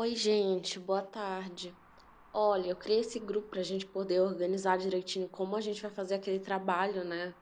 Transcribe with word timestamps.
Oi, 0.00 0.14
gente, 0.14 0.78
boa 0.78 1.02
tarde. 1.02 1.74
Olha, 2.32 2.70
eu 2.70 2.76
criei 2.76 3.00
esse 3.00 3.18
grupo 3.18 3.48
pra 3.48 3.64
gente 3.64 3.84
poder 3.84 4.20
organizar 4.20 4.78
direitinho 4.78 5.28
como 5.28 5.56
a 5.56 5.60
gente 5.60 5.82
vai 5.82 5.90
fazer 5.90 6.14
aquele 6.14 6.38
trabalho, 6.38 7.02
né? 7.02 7.34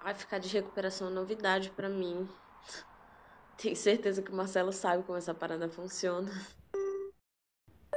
Ai, 0.00 0.14
ficar 0.14 0.38
de 0.38 0.48
recuperação 0.48 1.08
é 1.08 1.10
novidade 1.10 1.68
pra 1.68 1.90
mim. 1.90 2.26
Tenho 3.60 3.76
certeza 3.76 4.22
que 4.22 4.30
o 4.30 4.34
Marcelo 4.34 4.72
sabe 4.72 5.02
como 5.02 5.18
essa 5.18 5.34
parada 5.34 5.68
funciona. 5.68 6.32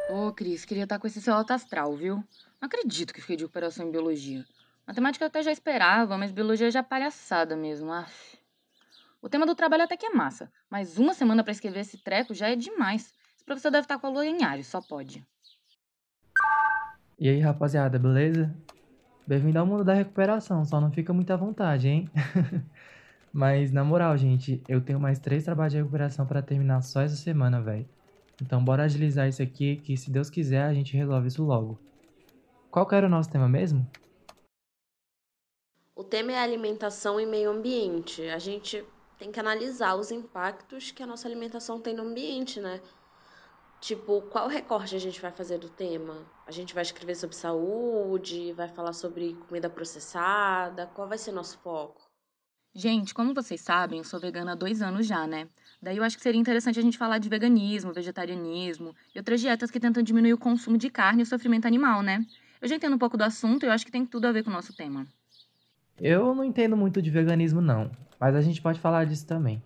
Ô, 0.10 0.34
Cris, 0.34 0.66
queria 0.66 0.84
estar 0.84 1.00
com 1.00 1.08
esse 1.08 1.22
seu 1.22 1.34
alto 1.34 1.52
astral, 1.54 1.96
viu? 1.96 2.16
Não 2.60 2.68
acredito 2.68 3.14
que 3.14 3.22
fiquei 3.22 3.38
de 3.38 3.46
recuperação 3.46 3.88
em 3.88 3.92
biologia. 3.92 4.46
Matemática 4.86 5.24
eu 5.24 5.30
até 5.30 5.42
já 5.42 5.54
esperava, 5.54 6.18
mas 6.18 6.34
biologia 6.34 6.70
já 6.70 6.82
é 6.82 6.84
palhaçada 6.84 7.56
mesmo. 7.56 7.94
Aff. 7.94 8.38
O 9.22 9.30
tema 9.30 9.46
do 9.46 9.56
trabalho 9.56 9.84
até 9.84 9.96
que 9.96 10.06
é 10.06 10.10
massa, 10.10 10.52
mas 10.70 10.98
uma 10.98 11.14
semana 11.14 11.46
pra 11.46 11.54
escrever 11.54 11.80
esse 11.80 11.98
treco 11.98 12.34
já 12.34 12.50
é 12.50 12.58
demais. 12.58 13.18
Professor 13.50 13.72
deve 13.72 13.86
estar 13.86 13.98
com 13.98 14.06
a 14.06 14.10
lua 14.12 14.28
em 14.28 14.44
Ares, 14.44 14.68
só 14.68 14.80
pode. 14.80 15.26
E 17.18 17.28
aí, 17.28 17.40
rapaziada, 17.40 17.98
beleza? 17.98 18.56
Bem-vindo 19.26 19.58
ao 19.58 19.66
mundo 19.66 19.84
da 19.84 19.96
recuperação, 19.96 20.64
só 20.64 20.80
não 20.80 20.92
fica 20.92 21.12
muito 21.14 21.34
à 21.34 21.36
vontade, 21.36 21.88
hein? 21.88 22.08
Mas 23.34 23.72
na 23.72 23.84
moral, 23.84 24.16
gente, 24.16 24.62
eu 24.70 24.80
tenho 24.80 25.00
mais 25.00 25.18
três 25.18 25.46
trabalhos 25.46 25.74
de 25.74 25.80
recuperação 25.80 26.28
pra 26.28 26.44
terminar 26.44 26.84
só 26.84 27.02
essa 27.02 27.16
semana, 27.16 27.60
velho. 27.60 27.90
Então 28.40 28.64
bora 28.64 28.84
agilizar 28.84 29.28
isso 29.28 29.42
aqui, 29.42 29.78
que 29.78 29.98
se 29.98 30.12
Deus 30.12 30.30
quiser 30.30 30.66
a 30.66 30.74
gente 30.76 30.96
resolve 30.96 31.28
isso 31.28 31.44
logo. 31.44 31.80
Qual 32.70 32.86
que 32.86 32.94
era 32.94 33.08
o 33.08 33.10
nosso 33.10 33.32
tema 33.32 33.50
mesmo? 33.50 33.84
O 35.96 36.04
tema 36.04 36.34
é 36.34 36.38
alimentação 36.38 37.20
e 37.20 37.26
meio 37.26 37.50
ambiente. 37.50 38.30
A 38.30 38.38
gente 38.38 38.86
tem 39.18 39.32
que 39.32 39.40
analisar 39.40 39.96
os 39.96 40.12
impactos 40.12 40.92
que 40.92 41.02
a 41.02 41.08
nossa 41.08 41.28
alimentação 41.28 41.82
tem 41.82 41.96
no 41.96 42.04
ambiente, 42.04 42.62
né? 42.62 42.80
Tipo, 43.82 44.22
qual 44.24 44.48
recorte 44.48 44.96
a 44.96 45.00
gente 45.00 45.22
vai 45.22 45.32
fazer 45.32 45.58
do 45.58 45.70
tema? 45.70 46.26
A 46.46 46.52
gente 46.52 46.74
vai 46.74 46.84
escrever 46.84 47.16
sobre 47.16 47.36
saúde, 47.36 48.52
vai 48.54 48.68
falar 48.68 48.92
sobre 48.92 49.34
comida 49.48 49.70
processada, 49.70 50.88
qual 50.88 51.08
vai 51.08 51.18
ser 51.18 51.32
nosso 51.32 51.58
foco? 51.60 52.10
Gente, 52.76 53.14
como 53.14 53.34
vocês 53.34 53.62
sabem, 53.62 54.00
eu 54.00 54.04
sou 54.04 54.20
vegana 54.20 54.52
há 54.52 54.56
dois 54.56 54.82
anos 54.82 55.08
já, 55.08 55.26
né? 55.26 55.48
Daí 55.82 55.98
eu 55.98 56.04
acho 56.04 56.18
que 56.18 56.24
seria 56.24 56.40
interessante 56.40 56.78
a 56.78 56.82
gente 56.82 56.98
falar 56.98 57.18
de 57.18 57.30
veganismo, 57.30 57.94
vegetarianismo 57.94 58.94
e 59.16 59.18
outras 59.18 59.40
dietas 59.40 59.72
que 59.72 59.80
tentam 59.80 60.04
diminuir 60.04 60.34
o 60.34 60.38
consumo 60.38 60.78
de 60.78 60.90
carne 60.90 61.22
e 61.22 61.24
o 61.24 61.26
sofrimento 61.26 61.66
animal, 61.66 62.04
né? 62.04 62.24
Eu 62.62 62.68
já 62.68 62.76
entendo 62.76 62.96
um 62.96 63.00
pouco 63.00 63.18
do 63.18 63.24
assunto 63.24 63.64
e 63.64 63.68
eu 63.68 63.72
acho 63.72 63.86
que 63.86 63.92
tem 63.92 64.06
tudo 64.06 64.26
a 64.26 64.32
ver 64.32 64.44
com 64.44 64.50
o 64.50 64.54
nosso 64.54 64.76
tema. 64.76 65.08
Eu 66.00 66.36
não 66.36 66.44
entendo 66.44 66.76
muito 66.76 67.02
de 67.02 67.10
veganismo, 67.10 67.62
não, 67.62 67.90
mas 68.20 68.36
a 68.36 68.42
gente 68.42 68.62
pode 68.62 68.80
falar 68.80 69.06
disso 69.06 69.26
também. 69.26 69.64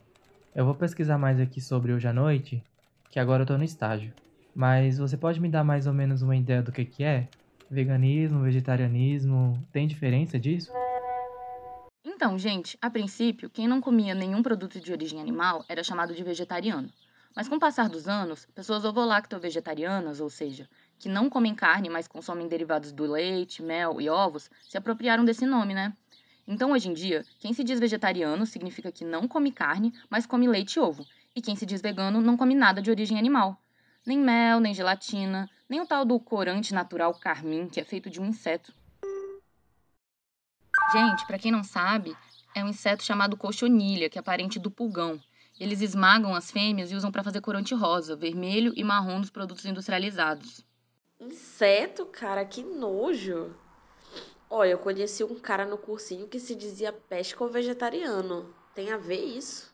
Eu 0.56 0.66
vou 0.66 0.76
pesquisar 0.76 1.18
mais 1.18 1.40
aqui 1.40 1.60
sobre 1.60 1.92
hoje 1.92 2.08
à 2.08 2.14
noite, 2.14 2.64
que 3.14 3.20
agora 3.20 3.44
eu 3.44 3.46
tô 3.46 3.56
no 3.56 3.64
estágio. 3.64 4.12
Mas 4.56 4.98
você 4.98 5.16
pode 5.16 5.40
me 5.40 5.48
dar 5.48 5.64
mais 5.64 5.86
ou 5.86 5.94
menos 5.94 6.24
uma 6.24 6.36
ideia 6.36 6.64
do 6.64 6.72
que, 6.72 6.84
que 6.84 7.04
é? 7.04 7.28
Veganismo, 7.70 8.42
vegetarianismo, 8.42 9.64
tem 9.72 9.88
diferença 9.88 10.40
disso? 10.40 10.72
Então, 12.04 12.40
gente, 12.40 12.76
a 12.82 12.90
princípio, 12.90 13.52
quem 13.52 13.68
não 13.68 13.80
comia 13.80 14.16
nenhum 14.16 14.42
produto 14.42 14.80
de 14.80 14.92
origem 14.92 15.22
animal 15.22 15.64
era 15.70 15.84
chamado 15.84 16.16
de 16.16 16.24
vegetariano. 16.24 16.90
Mas 17.36 17.48
com 17.48 17.58
o 17.58 17.60
passar 17.60 17.88
dos 17.88 18.08
anos, 18.08 18.48
pessoas 18.56 18.84
ovo-lacto-vegetarianas, 18.84 20.20
ou 20.20 20.30
seja, 20.32 20.68
que 20.98 21.08
não 21.08 21.30
comem 21.30 21.54
carne, 21.54 21.92
mas 21.92 22.08
consomem 22.08 22.48
derivados 22.48 22.92
do 22.92 23.04
leite, 23.04 23.62
mel 23.62 24.02
e 24.02 24.10
ovos, 24.10 24.50
se 24.68 24.76
apropriaram 24.76 25.24
desse 25.24 25.46
nome, 25.46 25.76
né? 25.76 25.94
Então, 26.48 26.72
hoje 26.72 26.90
em 26.90 26.94
dia, 26.94 27.24
quem 27.38 27.54
se 27.54 27.64
diz 27.64 27.80
vegetariano 27.80 28.44
significa 28.48 28.92
que 28.92 29.06
não 29.06 29.28
come 29.28 29.52
carne, 29.52 29.94
mas 30.10 30.26
come 30.26 30.48
leite 30.48 30.78
e 30.78 30.80
ovo. 30.80 31.06
E 31.36 31.42
quem 31.42 31.56
se 31.56 31.66
diz 31.66 31.82
vegano 31.82 32.22
não 32.22 32.38
come 32.38 32.54
nada 32.54 32.82
de 32.82 32.92
origem 32.92 33.18
animal. 33.18 33.60
Nem 34.06 34.20
mel, 34.20 34.60
nem 34.60 34.74
gelatina, 34.74 35.50
nem 35.68 35.82
o 35.82 35.88
tal 35.88 36.06
do 36.06 36.20
corante 36.20 36.74
natural 36.74 37.14
carmim, 37.16 37.68
que 37.68 37.80
é 37.80 37.84
feito 37.84 38.10
de 38.10 38.22
um 38.22 38.28
inseto. 38.28 38.74
Gente, 40.92 41.26
para 41.26 41.40
quem 41.40 41.52
não 41.52 41.64
sabe, 41.64 42.16
é 42.54 42.64
um 42.64 42.68
inseto 42.68 43.04
chamado 43.04 43.36
cochonilha, 43.36 44.10
que 44.10 44.20
é 44.20 44.22
parente 44.22 44.60
do 44.60 44.70
pulgão. 44.70 45.20
Eles 45.60 45.82
esmagam 45.82 46.36
as 46.36 46.52
fêmeas 46.52 46.92
e 46.92 46.96
usam 46.96 47.12
para 47.12 47.24
fazer 47.24 47.42
corante 47.42 47.74
rosa, 47.74 48.16
vermelho 48.16 48.72
e 48.76 48.84
marrom 48.84 49.20
dos 49.20 49.32
produtos 49.32 49.66
industrializados. 49.66 50.64
Inseto, 51.20 52.06
cara, 52.06 52.46
que 52.46 52.62
nojo. 52.62 53.56
Olha, 54.50 54.70
eu 54.70 54.78
conheci 54.78 55.24
um 55.24 55.40
cara 55.40 55.66
no 55.66 55.80
cursinho 55.80 56.28
que 56.28 56.40
se 56.40 56.54
dizia 56.54 56.94
pesco-vegetariano. 56.94 58.54
Tem 58.76 58.92
a 58.92 58.98
ver 58.98 59.24
isso? 59.24 59.73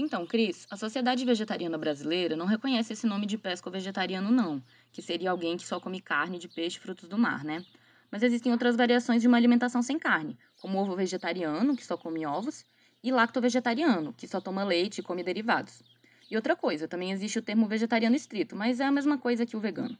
Então, 0.00 0.24
Cris, 0.24 0.66
a 0.70 0.78
Sociedade 0.78 1.26
Vegetariana 1.26 1.76
Brasileira 1.76 2.34
não 2.34 2.46
reconhece 2.46 2.94
esse 2.94 3.06
nome 3.06 3.26
de 3.26 3.36
pesco-vegetariano, 3.36 4.30
não, 4.30 4.62
que 4.90 5.02
seria 5.02 5.30
alguém 5.30 5.58
que 5.58 5.66
só 5.66 5.78
come 5.78 6.00
carne 6.00 6.38
de 6.38 6.48
peixe 6.48 6.78
e 6.78 6.80
frutos 6.80 7.06
do 7.06 7.18
mar, 7.18 7.44
né? 7.44 7.62
Mas 8.10 8.22
existem 8.22 8.50
outras 8.50 8.76
variações 8.76 9.20
de 9.20 9.28
uma 9.28 9.36
alimentação 9.36 9.82
sem 9.82 9.98
carne, 9.98 10.38
como 10.58 10.78
ovo 10.78 10.96
vegetariano, 10.96 11.76
que 11.76 11.84
só 11.84 11.98
come 11.98 12.24
ovos, 12.24 12.64
e 13.04 13.12
lacto-vegetariano, 13.12 14.14
que 14.14 14.26
só 14.26 14.40
toma 14.40 14.64
leite 14.64 15.00
e 15.00 15.02
come 15.02 15.22
derivados. 15.22 15.82
E 16.30 16.34
outra 16.34 16.56
coisa, 16.56 16.88
também 16.88 17.12
existe 17.12 17.38
o 17.38 17.42
termo 17.42 17.68
vegetariano 17.68 18.16
estrito, 18.16 18.56
mas 18.56 18.80
é 18.80 18.86
a 18.86 18.90
mesma 18.90 19.18
coisa 19.18 19.44
que 19.44 19.54
o 19.54 19.60
vegano. 19.60 19.98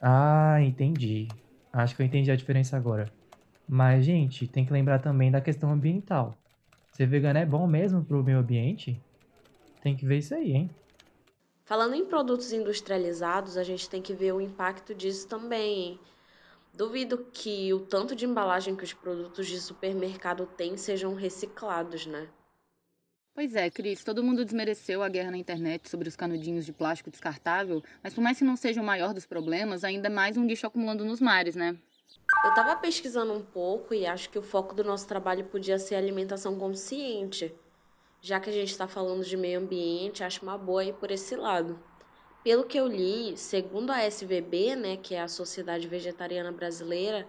Ah, 0.00 0.58
entendi. 0.62 1.26
Acho 1.72 1.96
que 1.96 2.02
eu 2.02 2.06
entendi 2.06 2.30
a 2.30 2.36
diferença 2.36 2.76
agora. 2.76 3.12
Mas, 3.68 4.04
gente, 4.04 4.46
tem 4.46 4.64
que 4.64 4.72
lembrar 4.72 5.00
também 5.00 5.32
da 5.32 5.40
questão 5.40 5.72
ambiental. 5.72 6.38
Ser 6.92 7.08
vegano 7.08 7.40
é 7.40 7.44
bom 7.44 7.66
mesmo 7.66 8.04
pro 8.04 8.22
meio 8.22 8.38
ambiente? 8.38 9.02
Tem 9.84 9.94
que 9.94 10.06
ver 10.06 10.16
isso 10.16 10.34
aí, 10.34 10.52
hein? 10.52 10.70
Falando 11.66 11.94
em 11.94 12.06
produtos 12.06 12.54
industrializados, 12.54 13.58
a 13.58 13.62
gente 13.62 13.86
tem 13.86 14.00
que 14.00 14.14
ver 14.14 14.32
o 14.32 14.40
impacto 14.40 14.94
disso 14.94 15.28
também, 15.28 15.78
hein? 15.78 16.00
Duvido 16.72 17.26
que 17.30 17.70
o 17.74 17.80
tanto 17.80 18.16
de 18.16 18.24
embalagem 18.24 18.74
que 18.74 18.82
os 18.82 18.94
produtos 18.94 19.46
de 19.46 19.60
supermercado 19.60 20.46
têm 20.56 20.78
sejam 20.78 21.14
reciclados, 21.14 22.06
né? 22.06 22.26
Pois 23.34 23.54
é, 23.54 23.68
Cris, 23.68 24.02
todo 24.02 24.24
mundo 24.24 24.42
desmereceu 24.42 25.02
a 25.02 25.08
guerra 25.10 25.32
na 25.32 25.36
internet 25.36 25.90
sobre 25.90 26.08
os 26.08 26.16
canudinhos 26.16 26.64
de 26.64 26.72
plástico 26.72 27.10
descartável, 27.10 27.82
mas 28.02 28.14
por 28.14 28.22
mais 28.22 28.38
que 28.38 28.44
não 28.44 28.56
seja 28.56 28.80
o 28.80 28.84
maior 28.84 29.12
dos 29.12 29.26
problemas, 29.26 29.84
ainda 29.84 30.06
é 30.06 30.10
mais 30.10 30.38
um 30.38 30.46
lixo 30.46 30.66
acumulando 30.66 31.04
nos 31.04 31.20
mares, 31.20 31.54
né? 31.54 31.76
Eu 32.42 32.54
tava 32.54 32.74
pesquisando 32.76 33.34
um 33.34 33.42
pouco 33.44 33.92
e 33.92 34.06
acho 34.06 34.30
que 34.30 34.38
o 34.38 34.42
foco 34.42 34.74
do 34.74 34.82
nosso 34.82 35.06
trabalho 35.06 35.44
podia 35.44 35.78
ser 35.78 35.96
alimentação 35.96 36.58
consciente. 36.58 37.54
Já 38.26 38.40
que 38.40 38.48
a 38.48 38.52
gente 38.54 38.70
está 38.70 38.88
falando 38.88 39.22
de 39.22 39.36
meio 39.36 39.60
ambiente, 39.60 40.24
acho 40.24 40.42
uma 40.42 40.56
boa 40.56 40.82
ir 40.82 40.94
por 40.94 41.10
esse 41.10 41.36
lado. 41.36 41.78
Pelo 42.42 42.64
que 42.64 42.80
eu 42.80 42.86
li, 42.86 43.36
segundo 43.36 43.90
a 43.90 44.02
SVB, 44.02 44.74
né, 44.76 44.96
que 44.96 45.14
é 45.14 45.20
a 45.20 45.28
Sociedade 45.28 45.86
Vegetariana 45.86 46.50
Brasileira, 46.50 47.28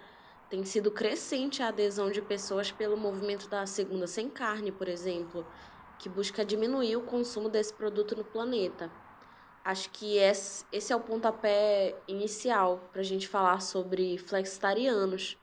tem 0.50 0.64
sido 0.64 0.90
crescente 0.90 1.62
a 1.62 1.68
adesão 1.68 2.10
de 2.10 2.22
pessoas 2.22 2.72
pelo 2.72 2.96
movimento 2.96 3.50
da 3.50 3.66
segunda 3.66 4.08
sem 4.08 4.30
carne, 4.30 4.72
por 4.72 4.88
exemplo, 4.88 5.46
que 6.00 6.08
busca 6.08 6.46
diminuir 6.46 6.96
o 6.96 7.02
consumo 7.02 7.50
desse 7.50 7.74
produto 7.74 8.16
no 8.16 8.24
planeta. 8.24 8.90
Acho 9.66 9.90
que 9.90 10.16
esse 10.16 10.94
é 10.94 10.96
o 10.96 11.02
pontapé 11.02 11.94
inicial 12.08 12.90
para 12.94 13.02
a 13.02 13.04
gente 13.04 13.28
falar 13.28 13.60
sobre 13.60 14.18
flexitarianos, 14.18 15.38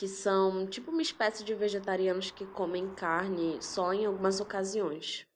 que 0.00 0.08
são 0.08 0.66
tipo 0.66 0.90
uma 0.90 1.02
espécie 1.02 1.44
de 1.44 1.54
vegetarianos 1.54 2.30
que 2.30 2.46
comem 2.46 2.88
carne 2.94 3.58
só 3.60 3.92
em 3.92 4.06
algumas 4.06 4.40
ocasiões. 4.40 5.26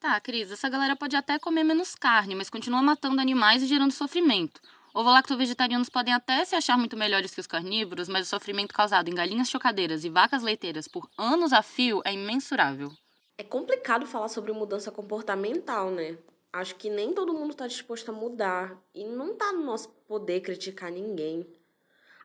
Tá, 0.00 0.20
Cris, 0.20 0.50
essa 0.50 0.68
galera 0.68 0.96
pode 0.96 1.14
até 1.14 1.38
comer 1.38 1.62
menos 1.62 1.94
carne, 1.94 2.34
mas 2.34 2.50
continua 2.50 2.82
matando 2.82 3.20
animais 3.20 3.62
e 3.62 3.66
gerando 3.66 3.92
sofrimento. 3.92 4.60
Ovo-lacto-vegetarianos 4.92 5.88
podem 5.88 6.12
até 6.12 6.44
se 6.44 6.56
achar 6.56 6.76
muito 6.76 6.96
melhores 6.96 7.32
que 7.32 7.40
os 7.40 7.46
carnívoros, 7.46 8.08
mas 8.08 8.26
o 8.26 8.30
sofrimento 8.30 8.74
causado 8.74 9.08
em 9.08 9.14
galinhas 9.14 9.48
chocadeiras 9.48 10.04
e 10.04 10.10
vacas 10.10 10.42
leiteiras 10.42 10.88
por 10.88 11.08
anos 11.16 11.52
a 11.52 11.62
fio 11.62 12.02
é 12.04 12.12
imensurável. 12.12 12.90
É 13.38 13.44
complicado 13.44 14.08
falar 14.08 14.26
sobre 14.26 14.50
mudança 14.50 14.90
comportamental, 14.90 15.88
né? 15.88 16.18
Acho 16.52 16.74
que 16.74 16.90
nem 16.90 17.12
todo 17.12 17.32
mundo 17.32 17.52
está 17.52 17.68
disposto 17.68 18.08
a 18.08 18.12
mudar 18.12 18.76
e 18.92 19.04
não 19.04 19.34
está 19.34 19.52
no 19.52 19.64
nosso 19.64 19.88
poder 20.08 20.40
criticar 20.40 20.90
ninguém. 20.90 21.46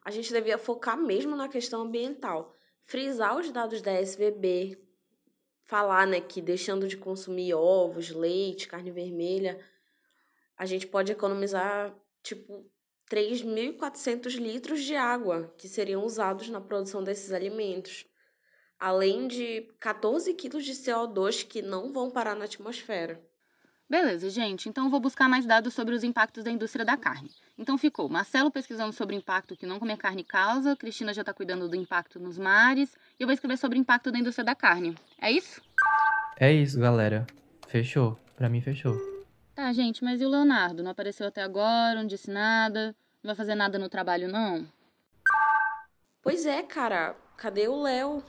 A 0.05 0.11
gente 0.11 0.31
devia 0.31 0.59
focar 0.59 0.95
mesmo 0.95 1.35
na 1.35 1.49
questão 1.49 1.81
ambiental, 1.81 2.55
frisar 2.83 3.35
os 3.39 3.51
dados 3.51 3.81
da 3.81 3.91
SVB, 3.91 4.77
falar, 5.63 6.05
né, 6.05 6.21
que 6.21 6.43
deixando 6.43 6.87
de 6.87 6.95
consumir 6.95 7.55
ovos, 7.55 8.11
leite, 8.11 8.67
carne 8.67 8.91
vermelha, 8.91 9.59
a 10.55 10.63
gente 10.67 10.85
pode 10.85 11.11
economizar, 11.11 11.91
tipo, 12.21 12.69
3.400 13.09 14.35
litros 14.35 14.83
de 14.83 14.95
água 14.95 15.51
que 15.57 15.67
seriam 15.67 16.05
usados 16.05 16.49
na 16.49 16.61
produção 16.61 17.03
desses 17.03 17.31
alimentos, 17.31 18.05
além 18.79 19.27
de 19.27 19.63
14 19.79 20.31
quilos 20.35 20.63
de 20.63 20.73
CO2 20.73 21.47
que 21.47 21.63
não 21.63 21.91
vão 21.91 22.11
parar 22.11 22.35
na 22.35 22.45
atmosfera. 22.45 23.19
Beleza, 23.89 24.29
gente. 24.29 24.67
Então 24.67 24.85
eu 24.85 24.89
vou 24.89 24.99
buscar 24.99 25.29
mais 25.29 25.45
dados 25.45 25.73
sobre 25.73 25.93
os 25.93 26.03
impactos 26.03 26.43
da 26.43 26.51
indústria 26.51 26.83
da 26.83 26.97
carne. 26.97 27.29
Então 27.57 27.77
ficou 27.77 28.09
Marcelo 28.09 28.49
pesquisando 28.49 28.91
sobre 28.91 29.15
o 29.15 29.19
impacto 29.19 29.55
que 29.55 29.65
não 29.65 29.79
comer 29.79 29.97
carne 29.97 30.23
causa, 30.23 30.75
Cristina 30.75 31.13
já 31.13 31.21
está 31.21 31.33
cuidando 31.33 31.69
do 31.69 31.75
impacto 31.75 32.19
nos 32.19 32.37
mares, 32.37 32.95
e 33.19 33.23
eu 33.23 33.27
vou 33.27 33.33
escrever 33.33 33.57
sobre 33.57 33.77
o 33.77 33.81
impacto 33.81 34.11
da 34.11 34.17
indústria 34.17 34.43
da 34.43 34.55
carne. 34.55 34.97
É 35.21 35.31
isso? 35.31 35.61
É 36.37 36.51
isso, 36.51 36.79
galera. 36.79 37.27
Fechou. 37.67 38.19
Pra 38.35 38.49
mim, 38.49 38.59
fechou. 38.59 38.97
Tá, 39.53 39.71
gente, 39.71 40.03
mas 40.03 40.19
e 40.19 40.25
o 40.25 40.29
Leonardo? 40.29 40.83
Não 40.83 40.91
apareceu 40.91 41.27
até 41.27 41.41
agora, 41.41 41.95
não 41.95 42.07
disse 42.07 42.29
nada, 42.29 42.93
não 43.23 43.29
vai 43.29 43.35
fazer 43.35 43.55
nada 43.55 43.79
no 43.79 43.87
trabalho, 43.87 44.27
não? 44.27 44.67
Pois 46.21 46.45
é, 46.45 46.61
cara. 46.63 47.15
Cadê 47.37 47.67
o 47.67 47.81
Léo? 47.81 48.23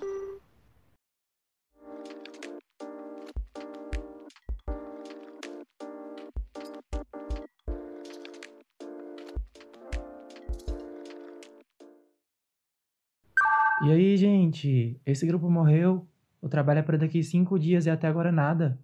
E 13.79 13.91
aí, 13.91 14.17
gente? 14.17 14.99
Esse 15.05 15.27
grupo 15.27 15.51
morreu. 15.51 16.07
O 16.41 16.49
trabalho 16.49 16.79
é 16.79 16.83
para 16.83 16.97
daqui 16.97 17.23
cinco 17.23 17.59
dias 17.59 17.85
e 17.85 17.91
até 17.91 18.07
agora 18.07 18.33
nada. 18.33 18.79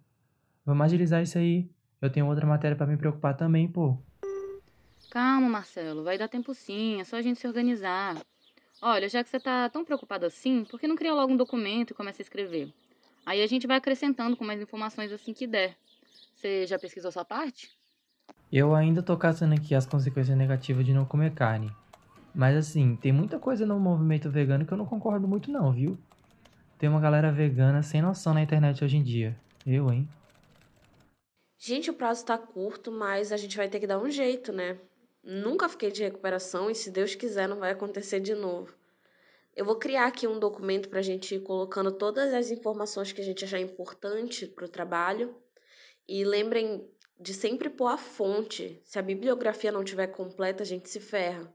Vamos 0.63 0.85
agilizar 0.85 1.23
isso 1.23 1.37
aí. 1.37 1.67
Eu 1.99 2.11
tenho 2.11 2.27
outra 2.27 2.45
matéria 2.45 2.77
para 2.77 2.85
me 2.85 2.95
preocupar 2.95 3.35
também, 3.35 3.67
pô. 3.67 3.97
Calma, 5.09 5.49
Marcelo, 5.49 6.03
vai 6.03 6.17
dar 6.17 6.27
tempo 6.27 6.53
sim, 6.53 6.99
é 7.01 7.03
só 7.03 7.17
a 7.17 7.21
gente 7.21 7.39
se 7.39 7.47
organizar. 7.47 8.21
Olha, 8.81 9.09
já 9.09 9.23
que 9.23 9.29
você 9.29 9.39
tá 9.39 9.69
tão 9.69 9.83
preocupado 9.83 10.25
assim, 10.25 10.63
por 10.63 10.79
que 10.79 10.87
não 10.87 10.95
cria 10.95 11.13
logo 11.13 11.33
um 11.33 11.37
documento 11.37 11.91
e 11.91 11.93
começa 11.93 12.21
a 12.21 12.23
escrever? 12.23 12.71
Aí 13.25 13.41
a 13.41 13.47
gente 13.47 13.65
vai 13.65 13.77
acrescentando 13.77 14.35
com 14.37 14.43
mais 14.43 14.61
informações 14.61 15.11
assim 15.11 15.33
que 15.33 15.47
der. 15.47 15.75
Você 16.35 16.67
já 16.67 16.77
pesquisou 16.77 17.11
sua 17.11 17.25
parte? 17.25 17.71
Eu 18.51 18.75
ainda 18.75 19.01
tô 19.01 19.17
caçando 19.17 19.55
aqui 19.55 19.73
as 19.73 19.85
consequências 19.85 20.37
negativas 20.37 20.85
de 20.85 20.93
não 20.93 21.05
comer 21.05 21.33
carne. 21.33 21.71
Mas 22.33 22.55
assim, 22.55 22.95
tem 22.95 23.11
muita 23.11 23.37
coisa 23.37 23.65
no 23.65 23.79
movimento 23.79 24.29
vegano 24.29 24.65
que 24.65 24.73
eu 24.73 24.77
não 24.77 24.85
concordo 24.85 25.27
muito 25.27 25.51
não, 25.51 25.71
viu? 25.71 25.97
Tem 26.79 26.89
uma 26.89 26.99
galera 26.99 27.31
vegana 27.31 27.83
sem 27.83 28.01
noção 28.01 28.33
na 28.33 28.41
internet 28.41 28.83
hoje 28.83 28.97
em 28.97 29.03
dia. 29.03 29.37
Eu, 29.65 29.91
hein? 29.91 30.07
Gente, 31.57 31.89
o 31.89 31.93
prazo 31.93 32.25
tá 32.25 32.37
curto, 32.37 32.91
mas 32.91 33.31
a 33.31 33.37
gente 33.37 33.55
vai 33.55 33.69
ter 33.69 33.79
que 33.79 33.87
dar 33.87 33.99
um 33.99 34.09
jeito, 34.09 34.51
né? 34.51 34.77
Nunca 35.23 35.69
fiquei 35.69 35.89
de 35.91 36.03
recuperação 36.03 36.69
e, 36.69 36.75
se 36.75 36.91
Deus 36.91 37.15
quiser, 37.15 37.47
não 37.47 37.59
vai 37.59 37.71
acontecer 37.71 38.19
de 38.19 38.35
novo. 38.35 38.73
Eu 39.55 39.63
vou 39.63 39.77
criar 39.77 40.07
aqui 40.07 40.27
um 40.27 40.39
documento 40.39 40.89
para 40.89 40.99
a 40.99 41.03
gente 41.03 41.35
ir 41.35 41.39
colocando 41.39 41.91
todas 41.91 42.33
as 42.33 42.51
informações 42.51 43.13
que 43.13 43.21
a 43.21 43.23
gente 43.23 43.45
achar 43.45 43.59
importante 43.59 44.47
para 44.47 44.65
o 44.65 44.69
trabalho. 44.69 45.33
E 46.05 46.25
lembrem 46.25 46.85
de 47.17 47.33
sempre 47.33 47.69
pôr 47.69 47.87
a 47.87 47.97
fonte. 47.97 48.81
Se 48.83 48.99
a 48.99 49.01
bibliografia 49.01 49.71
não 49.71 49.83
estiver 49.83 50.07
completa, 50.07 50.63
a 50.63 50.65
gente 50.65 50.89
se 50.89 50.99
ferra. 50.99 51.49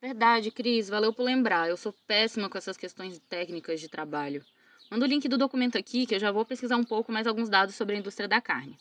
Verdade, 0.00 0.52
Cris, 0.52 0.88
valeu 0.88 1.12
por 1.12 1.24
lembrar. 1.24 1.68
Eu 1.68 1.76
sou 1.76 1.92
péssima 2.06 2.48
com 2.48 2.56
essas 2.56 2.76
questões 2.76 3.18
técnicas 3.28 3.80
de 3.80 3.88
trabalho. 3.88 4.44
Manda 4.90 5.04
o 5.04 5.08
link 5.08 5.28
do 5.28 5.36
documento 5.36 5.76
aqui 5.76 6.06
que 6.06 6.14
eu 6.14 6.20
já 6.20 6.30
vou 6.30 6.44
pesquisar 6.44 6.76
um 6.76 6.84
pouco 6.84 7.10
mais 7.10 7.26
alguns 7.26 7.48
dados 7.48 7.74
sobre 7.74 7.96
a 7.96 7.98
indústria 7.98 8.28
da 8.28 8.40
carne. 8.40 8.78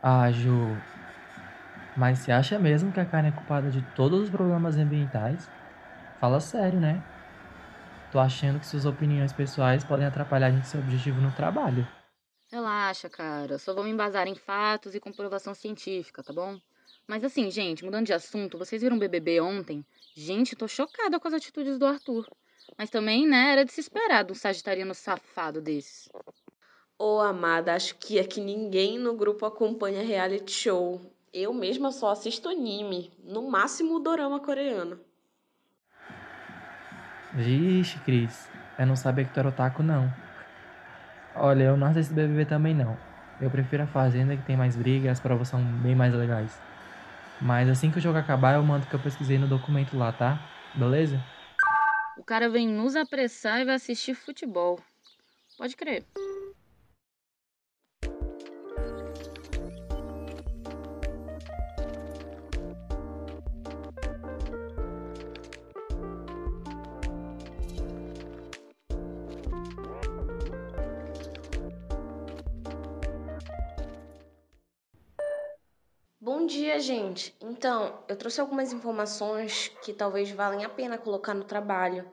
Ah, 0.00 0.30
Ju. 0.30 0.76
Mas 1.96 2.20
você 2.20 2.30
acha 2.30 2.58
mesmo 2.58 2.92
que 2.92 3.00
a 3.00 3.04
carne 3.04 3.30
é 3.30 3.32
culpada 3.32 3.70
de 3.70 3.82
todos 3.96 4.22
os 4.22 4.30
problemas 4.30 4.76
ambientais? 4.76 5.50
Fala 6.20 6.38
sério, 6.40 6.78
né? 6.78 7.02
Tô 8.12 8.20
achando 8.20 8.60
que 8.60 8.66
suas 8.66 8.86
opiniões 8.86 9.32
pessoais 9.32 9.82
podem 9.82 10.06
atrapalhar 10.06 10.46
a 10.46 10.50
gente 10.50 10.68
seu 10.68 10.80
objetivo 10.80 11.20
no 11.20 11.32
trabalho. 11.32 11.86
Relaxa, 12.52 13.10
cara. 13.10 13.58
Só 13.58 13.74
vou 13.74 13.82
me 13.82 13.90
embasar 13.90 14.28
em 14.28 14.36
fatos 14.36 14.94
e 14.94 15.00
comprovação 15.00 15.54
científica, 15.54 16.22
tá 16.22 16.32
bom? 16.32 16.60
Mas 17.06 17.22
assim, 17.22 17.48
gente, 17.50 17.84
mudando 17.84 18.06
de 18.06 18.12
assunto, 18.12 18.58
vocês 18.58 18.82
viram 18.82 18.96
o 18.96 18.98
BBB 18.98 19.40
ontem? 19.40 19.86
Gente, 20.12 20.56
tô 20.56 20.66
chocada 20.66 21.20
com 21.20 21.28
as 21.28 21.34
atitudes 21.34 21.78
do 21.78 21.86
Arthur. 21.86 22.28
Mas 22.76 22.90
também, 22.90 23.26
né, 23.28 23.52
era 23.52 23.64
de 23.64 23.72
se 23.72 23.80
esperar 23.80 24.24
de 24.24 24.32
um 24.32 24.34
sagitariano 24.34 24.92
safado 24.92 25.60
desses. 25.60 26.08
Ô, 26.98 27.20
amada, 27.20 27.74
acho 27.74 27.94
que 27.96 28.18
aqui 28.18 28.40
ninguém 28.40 28.98
no 28.98 29.14
grupo 29.14 29.46
acompanha 29.46 30.02
reality 30.02 30.50
show. 30.50 31.00
Eu 31.32 31.54
mesma 31.54 31.92
só 31.92 32.10
assisto 32.10 32.48
anime, 32.48 33.12
no 33.22 33.48
máximo 33.48 33.96
o 33.96 34.00
dorama 34.00 34.40
coreano. 34.40 34.98
Vixe, 37.34 38.00
Cris, 38.00 38.48
eu 38.78 38.86
não 38.86 38.96
sabia 38.96 39.24
que 39.24 39.32
tu 39.32 39.38
era 39.38 39.50
otaku, 39.50 39.82
não. 39.82 40.12
Olha, 41.36 41.64
eu 41.64 41.76
não 41.76 41.86
assisto 41.86 42.14
BBB 42.14 42.46
também, 42.46 42.74
não. 42.74 42.96
Eu 43.40 43.50
prefiro 43.50 43.82
a 43.82 43.86
Fazenda, 43.86 44.36
que 44.36 44.42
tem 44.42 44.56
mais 44.56 44.74
briga 44.74 45.06
e 45.06 45.08
as 45.10 45.20
provas 45.20 45.48
são 45.48 45.62
bem 45.62 45.94
mais 45.94 46.12
legais. 46.14 46.58
Mas 47.40 47.68
assim 47.68 47.90
que 47.90 47.98
o 47.98 48.00
jogo 48.00 48.18
acabar, 48.18 48.54
eu 48.54 48.62
mando 48.62 48.86
que 48.86 48.94
eu 48.94 49.00
pesquisei 49.00 49.38
no 49.38 49.46
documento 49.46 49.96
lá, 49.96 50.12
tá? 50.12 50.38
Beleza? 50.74 51.22
O 52.18 52.24
cara 52.24 52.48
vem 52.48 52.66
nos 52.66 52.96
apressar 52.96 53.60
e 53.60 53.64
vai 53.64 53.74
assistir 53.74 54.14
futebol. 54.14 54.80
Pode 55.58 55.76
crer. 55.76 56.04
Dia, 76.66 76.80
gente. 76.80 77.32
Então, 77.40 77.96
eu 78.08 78.16
trouxe 78.16 78.40
algumas 78.40 78.72
informações 78.72 79.70
que 79.84 79.92
talvez 79.92 80.32
valem 80.32 80.64
a 80.64 80.68
pena 80.68 80.98
colocar 80.98 81.32
no 81.32 81.44
trabalho. 81.44 82.04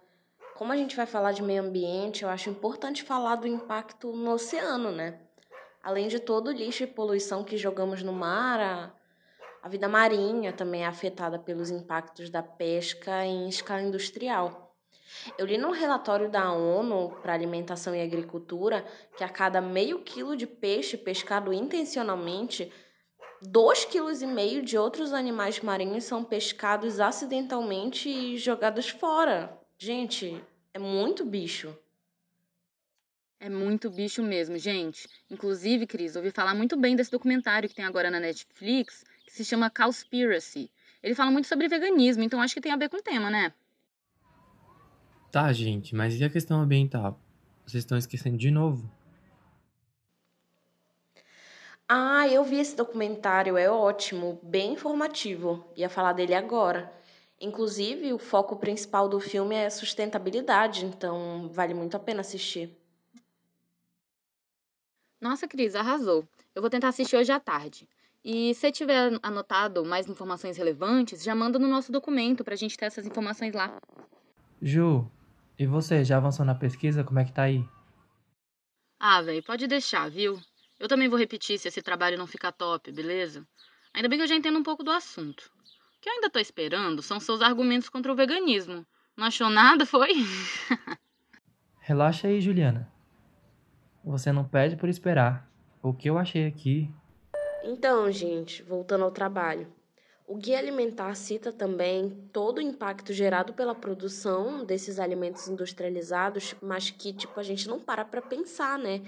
Como 0.54 0.72
a 0.72 0.78
gente 0.78 0.96
vai 0.96 1.08
falar 1.08 1.32
de 1.32 1.42
meio 1.42 1.64
ambiente, 1.64 2.22
eu 2.22 2.30
acho 2.30 2.52
importante 2.52 3.02
falar 3.02 3.38
do 3.38 3.48
impacto 3.48 4.12
no 4.12 4.32
oceano, 4.32 4.92
né? 4.92 5.20
Além 5.82 6.08
de 6.08 6.20
todo 6.20 6.50
o 6.50 6.52
lixo 6.52 6.84
e 6.84 6.88
poluição 6.88 7.44
que 7.44 7.58
jogamos 7.58 8.04
no 8.04 8.14
mar, 8.14 8.60
a, 8.60 8.94
a 9.64 9.68
vida 9.68 9.90
marinha 9.90 10.54
também 10.54 10.84
é 10.84 10.86
afetada 10.86 11.40
pelos 11.40 11.72
impactos 11.72 12.30
da 12.30 12.44
pesca 12.44 13.26
em 13.26 13.50
escala 13.50 13.82
industrial. 13.82 14.76
Eu 15.36 15.48
li 15.48 15.58
num 15.58 15.72
relatório 15.72 16.30
da 16.30 16.52
ONU 16.52 17.18
para 17.24 17.34
Alimentação 17.34 17.96
e 17.96 18.02
Agricultura 18.04 18.86
que 19.18 19.24
a 19.24 19.30
cada 19.30 19.60
meio 19.60 20.04
quilo 20.04 20.38
de 20.38 20.46
peixe 20.46 20.96
pescado 20.96 21.52
intencionalmente, 21.52 22.72
2,5 23.44 23.90
kg 23.90 24.62
de 24.62 24.78
outros 24.78 25.12
animais 25.12 25.60
marinhos 25.60 26.06
são 26.06 26.24
pescados 26.24 27.00
acidentalmente 27.00 28.10
e 28.10 28.38
jogados 28.38 28.90
fora. 28.90 29.58
Gente, 29.78 30.42
é 30.74 30.80
muito 30.80 31.26
bicho. 31.26 31.78
É 33.40 33.50
muito 33.50 33.90
bicho 33.90 34.24
mesmo, 34.24 34.58
gente. 34.58 35.10
Inclusive, 35.30 35.86
Cris, 35.86 36.16
ouvi 36.16 36.32
falar 36.32 36.56
muito 36.56 36.78
bem 36.78 36.96
desse 36.96 37.12
documentário 37.12 37.68
que 37.68 37.76
tem 37.76 37.84
agora 37.84 38.10
na 38.10 38.20
Netflix, 38.20 39.04
que 39.26 39.34
se 39.34 39.44
chama 39.44 39.70
Cowspiracy. 39.70 40.72
Ele 41.02 41.14
fala 41.14 41.30
muito 41.30 41.48
sobre 41.48 41.68
veganismo, 41.68 42.24
então 42.24 42.42
acho 42.42 42.54
que 42.54 42.62
tem 42.62 42.72
a 42.72 42.78
ver 42.78 42.88
com 42.88 42.96
o 42.96 43.02
tema, 43.02 43.30
né? 43.30 43.52
Tá, 45.30 45.52
gente, 45.52 45.94
mas 45.94 46.18
e 46.18 46.24
a 46.24 46.30
questão 46.30 46.62
ambiental? 46.62 47.20
Vocês 47.66 47.84
estão 47.84 47.98
esquecendo 47.98 48.38
de 48.38 48.50
novo? 48.50 48.90
Ah, 51.96 52.28
eu 52.28 52.44
vi 52.44 52.58
esse 52.58 52.76
documentário, 52.76 53.56
é 53.56 53.70
ótimo, 53.70 54.40
bem 54.42 54.74
informativo. 54.74 55.64
Ia 55.76 55.88
falar 55.88 56.14
dele 56.14 56.34
agora. 56.34 56.92
Inclusive, 57.40 58.12
o 58.12 58.18
foco 58.18 58.56
principal 58.56 59.08
do 59.08 59.20
filme 59.20 59.54
é 59.54 59.70
sustentabilidade, 59.70 60.88
então 60.88 61.48
vale 61.50 61.76
muito 61.76 61.96
a 61.96 62.00
pena 62.00 62.22
assistir. 62.22 62.76
Nossa, 65.22 65.48
Cris, 65.48 65.76
arrasou. 65.76 66.28
Eu 66.56 66.64
vou 66.64 66.70
tentar 66.72 66.88
assistir 66.88 67.16
hoje 67.16 67.32
à 67.32 67.40
tarde. 67.40 67.88
E 68.26 68.56
se 68.56 68.72
tiver 68.72 69.12
anotado 69.22 69.86
mais 69.86 70.10
informações 70.10 70.58
relevantes, 70.58 71.24
já 71.24 71.36
manda 71.36 71.60
no 71.60 71.68
nosso 71.68 71.92
documento 71.92 72.44
pra 72.44 72.56
gente 72.56 72.76
ter 72.76 72.86
essas 72.86 73.06
informações 73.06 73.54
lá. 73.54 73.72
Ju, 74.60 75.08
e 75.60 75.68
você, 75.68 76.04
já 76.04 76.18
avançou 76.18 76.44
na 76.44 76.56
pesquisa? 76.56 77.04
Como 77.04 77.20
é 77.20 77.24
que 77.24 77.32
tá 77.32 77.44
aí? 77.44 77.64
Ah, 79.00 79.22
velho, 79.22 79.44
pode 79.44 79.68
deixar, 79.68 80.10
viu? 80.10 80.42
Eu 80.80 80.88
também 80.88 81.08
vou 81.08 81.18
repetir 81.18 81.58
se 81.58 81.68
esse 81.68 81.82
trabalho 81.82 82.18
não 82.18 82.28
ficar 82.28 82.52
top, 82.52 82.92
beleza? 82.92 83.48
Ainda 83.94 84.10
bem 84.10 84.18
que 84.18 84.24
eu 84.24 84.28
já 84.28 84.36
entendo 84.36 84.58
um 84.58 84.64
pouco 84.64 84.84
do 84.84 84.92
assunto. 84.92 85.52
O 85.98 86.02
que 86.02 86.10
eu 86.10 86.14
ainda 86.14 86.30
tô 86.30 86.40
esperando 86.40 87.02
são 87.02 87.20
seus 87.20 87.42
argumentos 87.42 87.90
contra 87.90 88.12
o 88.12 88.16
veganismo. 88.16 88.86
Não 89.16 89.28
achou 89.28 89.50
nada, 89.50 89.86
foi? 89.86 90.14
Relaxa 91.80 92.28
aí, 92.28 92.42
Juliana. 92.42 92.92
Você 94.04 94.32
não 94.32 94.44
pede 94.44 94.76
por 94.76 94.90
esperar. 94.90 95.50
O 95.82 95.94
que 95.94 96.10
eu 96.10 96.18
achei 96.18 96.48
aqui. 96.48 96.90
Então, 97.64 98.12
gente, 98.12 98.64
voltando 98.64 99.04
ao 99.04 99.12
trabalho. 99.12 99.68
O 100.26 100.36
Guia 100.36 100.58
Alimentar 100.58 101.14
cita 101.16 101.52
também 101.52 102.10
todo 102.32 102.58
o 102.58 102.62
impacto 102.62 103.14
gerado 103.14 103.54
pela 103.54 103.76
produção 103.76 104.66
desses 104.66 104.98
alimentos 104.98 105.48
industrializados, 105.48 106.56
mas 106.62 106.90
que, 106.90 107.14
tipo, 107.14 107.38
a 107.40 107.44
gente 107.44 107.68
não 107.68 107.80
para 107.80 108.06
para 108.06 108.22
pensar, 108.22 108.80
né? 108.80 109.02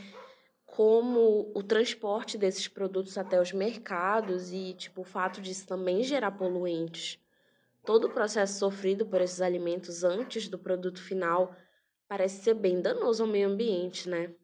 Como 0.75 1.53
o 1.55 1.63
transporte 1.63 2.37
desses 2.37 2.67
produtos 2.67 3.17
até 3.17 3.39
os 3.39 3.53
mercados 3.53 4.51
e 4.51 4.73
tipo 4.73 5.01
o 5.01 5.05
fato 5.05 5.39
disso 5.39 5.65
também 5.65 6.03
gerar 6.03 6.31
poluentes. 6.31 7.17
Todo 7.85 8.07
o 8.07 8.13
processo 8.13 8.59
sofrido 8.59 9.05
por 9.05 9.21
esses 9.21 9.39
alimentos 9.39 10.03
antes 10.03 10.49
do 10.49 10.59
produto 10.59 11.01
final 11.01 11.55
parece 12.09 12.43
ser 12.43 12.55
bem 12.55 12.81
danoso 12.81 13.23
ao 13.23 13.29
meio 13.29 13.47
ambiente, 13.47 14.09
né? 14.09 14.35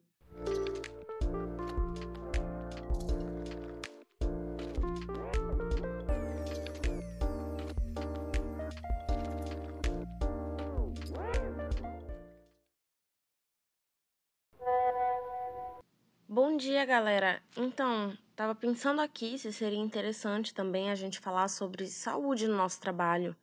Dia, 16.82 16.86
galera. 16.86 17.40
Então, 17.56 18.14
tava 18.36 18.56
pensando 18.56 19.02
aqui 19.02 19.38
se 19.38 19.54
seria 19.54 19.80
interessante 19.80 20.54
também 20.54 20.90
a 20.90 20.96
gente 20.96 21.20
falar 21.20 21.48
sobre 21.48 21.88
saúde 21.88 22.48
no 22.48 22.58
nosso 22.58 22.80
trabalho, 22.80 23.36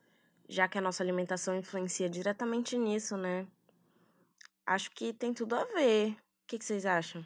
já 0.47 0.67
que 0.67 0.77
a 0.77 0.81
nossa 0.81 1.01
alimentação 1.03 1.55
influencia 1.55 2.09
diretamente 2.09 2.77
nisso, 2.77 3.15
né? 3.15 3.45
Acho 4.65 4.91
que 4.91 5.13
tem 5.13 5.33
tudo 5.33 5.55
a 5.55 5.63
ver. 5.65 6.11
O 6.11 6.15
que, 6.47 6.59
que 6.59 6.65
vocês 6.65 6.85
acham? 6.85 7.25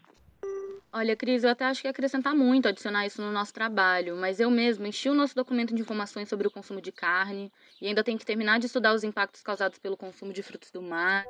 Olha, 0.92 1.16
Cris, 1.16 1.44
eu 1.44 1.50
até 1.50 1.66
acho 1.66 1.82
que 1.82 1.88
ia 1.88 1.92
acrescentar 1.92 2.36
muito 2.36 2.68
adicionar 2.68 3.08
isso 3.08 3.20
no 3.20 3.32
nosso 3.32 3.52
trabalho, 3.52 4.16
mas 4.16 4.40
eu 4.40 4.52
mesmo 4.52 4.86
enchi 4.86 5.10
o 5.10 5.16
nosso 5.16 5.34
documento 5.34 5.74
de 5.74 5.82
informações 5.82 6.30
sobre 6.30 6.48
o 6.48 6.52
consumo 6.52 6.80
de 6.80 6.92
carne 6.92 7.52
e 7.82 7.88
ainda 7.88 8.04
tenho 8.04 8.20
que 8.20 8.26
terminar 8.26 8.60
de 8.60 8.68
estudar 8.68 8.94
os 8.94 9.04
impactos 9.04 9.42
causados 9.42 9.80
pelo 9.80 9.98
consumo 9.98 10.32
de 10.32 10.44
frutos 10.44 10.70
do 10.70 10.82
mar. 10.82 11.26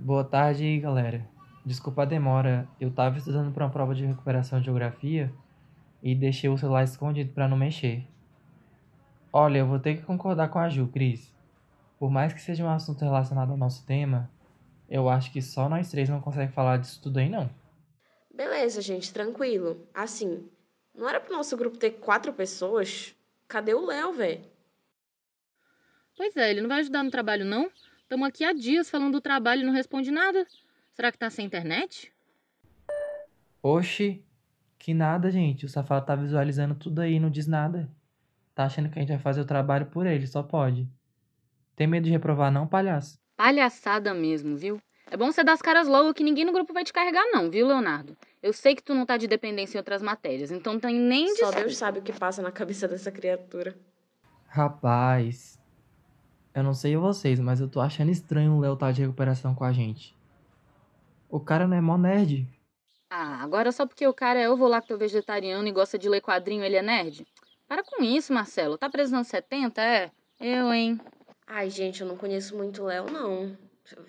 Boa 0.00 0.24
tarde, 0.24 0.78
galera. 0.80 1.37
Desculpa 1.68 2.00
a 2.00 2.06
demora, 2.06 2.66
eu 2.80 2.90
tava 2.90 3.18
estudando 3.18 3.52
para 3.52 3.66
uma 3.66 3.70
prova 3.70 3.94
de 3.94 4.02
recuperação 4.02 4.58
de 4.58 4.64
geografia 4.64 5.30
e 6.02 6.14
deixei 6.14 6.48
o 6.48 6.56
celular 6.56 6.82
escondido 6.82 7.34
para 7.34 7.46
não 7.46 7.58
mexer. 7.58 8.06
Olha, 9.30 9.58
eu 9.58 9.66
vou 9.66 9.78
ter 9.78 9.98
que 9.98 10.02
concordar 10.02 10.48
com 10.48 10.58
a 10.58 10.70
Ju, 10.70 10.88
Cris. 10.88 11.30
Por 11.98 12.10
mais 12.10 12.32
que 12.32 12.40
seja 12.40 12.64
um 12.64 12.70
assunto 12.70 13.04
relacionado 13.04 13.50
ao 13.50 13.56
nosso 13.58 13.84
tema, 13.84 14.30
eu 14.88 15.10
acho 15.10 15.30
que 15.30 15.42
só 15.42 15.68
nós 15.68 15.90
três 15.90 16.08
não 16.08 16.22
conseguimos 16.22 16.54
falar 16.54 16.78
disso 16.78 17.02
tudo 17.02 17.18
aí, 17.18 17.28
não. 17.28 17.50
Beleza, 18.34 18.80
gente, 18.80 19.12
tranquilo. 19.12 19.86
Assim, 19.92 20.48
não 20.94 21.06
era 21.06 21.20
pro 21.20 21.36
nosso 21.36 21.54
grupo 21.54 21.76
ter 21.76 21.90
quatro 21.90 22.32
pessoas? 22.32 23.14
Cadê 23.46 23.74
o 23.74 23.84
Léo, 23.84 24.14
velho? 24.14 24.40
Pois 26.16 26.34
é, 26.34 26.50
ele 26.50 26.62
não 26.62 26.68
vai 26.70 26.80
ajudar 26.80 27.02
no 27.02 27.10
trabalho, 27.10 27.44
não? 27.44 27.70
Estamos 28.00 28.26
aqui 28.26 28.42
há 28.42 28.54
dias 28.54 28.88
falando 28.88 29.12
do 29.12 29.20
trabalho 29.20 29.60
e 29.60 29.66
não 29.66 29.72
responde 29.74 30.10
nada. 30.10 30.46
Será 30.98 31.12
que 31.12 31.18
tá 31.18 31.30
sem 31.30 31.46
internet? 31.46 32.12
Oxi, 33.62 34.20
que 34.76 34.92
nada, 34.92 35.30
gente. 35.30 35.64
O 35.64 35.68
safado 35.68 36.04
tá 36.04 36.16
visualizando 36.16 36.74
tudo 36.74 37.00
aí 37.00 37.14
e 37.14 37.20
não 37.20 37.30
diz 37.30 37.46
nada. 37.46 37.88
Tá 38.52 38.64
achando 38.64 38.90
que 38.90 38.98
a 38.98 39.02
gente 39.02 39.10
vai 39.10 39.18
fazer 39.20 39.40
o 39.40 39.44
trabalho 39.44 39.86
por 39.86 40.06
ele, 40.06 40.26
só 40.26 40.42
pode. 40.42 40.88
Tem 41.76 41.86
medo 41.86 42.02
de 42.02 42.10
reprovar, 42.10 42.50
não, 42.50 42.66
palhaço? 42.66 43.16
Palhaçada 43.36 44.12
mesmo, 44.12 44.56
viu? 44.56 44.82
É 45.08 45.16
bom 45.16 45.30
você 45.30 45.44
dar 45.44 45.52
as 45.52 45.62
caras 45.62 45.86
logo 45.86 46.12
que 46.12 46.24
ninguém 46.24 46.44
no 46.44 46.52
grupo 46.52 46.72
vai 46.72 46.82
te 46.82 46.92
carregar, 46.92 47.30
não, 47.30 47.48
viu, 47.48 47.68
Leonardo? 47.68 48.16
Eu 48.42 48.52
sei 48.52 48.74
que 48.74 48.82
tu 48.82 48.92
não 48.92 49.06
tá 49.06 49.16
de 49.16 49.28
dependência 49.28 49.78
em 49.78 49.80
outras 49.80 50.02
matérias, 50.02 50.50
então 50.50 50.72
não 50.72 50.80
tem 50.80 50.98
nem 50.98 51.32
de. 51.32 51.38
Só 51.38 51.52
Deus 51.52 51.76
sabe 51.76 52.00
o 52.00 52.02
que 52.02 52.12
passa 52.12 52.42
na 52.42 52.50
cabeça 52.50 52.88
dessa 52.88 53.12
criatura. 53.12 53.78
Rapaz, 54.48 55.60
eu 56.52 56.64
não 56.64 56.74
sei 56.74 56.96
vocês, 56.96 57.38
mas 57.38 57.60
eu 57.60 57.68
tô 57.68 57.80
achando 57.80 58.10
estranho 58.10 58.54
o 58.54 58.58
Léo 58.58 58.74
tá 58.74 58.90
de 58.90 59.02
recuperação 59.02 59.54
com 59.54 59.62
a 59.62 59.72
gente. 59.72 60.17
O 61.28 61.38
cara 61.38 61.66
não 61.66 61.76
é 61.76 61.80
mó 61.80 61.98
nerd. 61.98 62.48
Ah, 63.10 63.42
agora 63.42 63.72
só 63.72 63.86
porque 63.86 64.06
o 64.06 64.14
cara 64.14 64.38
é 64.38 64.48
ovo-lacto 64.48 64.96
vegetariano 64.96 65.66
e 65.66 65.72
gosta 65.72 65.98
de 65.98 66.08
ler 66.08 66.20
quadrinho, 66.20 66.64
ele 66.64 66.76
é 66.76 66.82
nerd? 66.82 67.26
Para 67.66 67.82
com 67.82 68.02
isso, 68.02 68.32
Marcelo. 68.32 68.78
Tá 68.78 68.88
preso 68.88 69.14
nos 69.14 69.28
70, 69.28 69.82
é? 69.82 70.10
Eu, 70.40 70.72
hein? 70.72 71.00
Ai, 71.46 71.68
gente, 71.68 72.00
eu 72.00 72.06
não 72.06 72.16
conheço 72.16 72.56
muito 72.56 72.82
o 72.82 72.86
Léo, 72.86 73.10
não. 73.10 73.56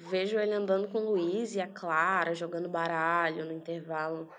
Vejo 0.09 0.37
ele 0.37 0.53
andando 0.53 0.87
com 0.89 0.99
o 0.99 1.11
Luiz 1.11 1.55
e 1.55 1.61
a 1.61 1.67
Clara, 1.67 2.33
jogando 2.33 2.69
baralho 2.69 3.45
no 3.45 3.53
intervalo. 3.53 4.29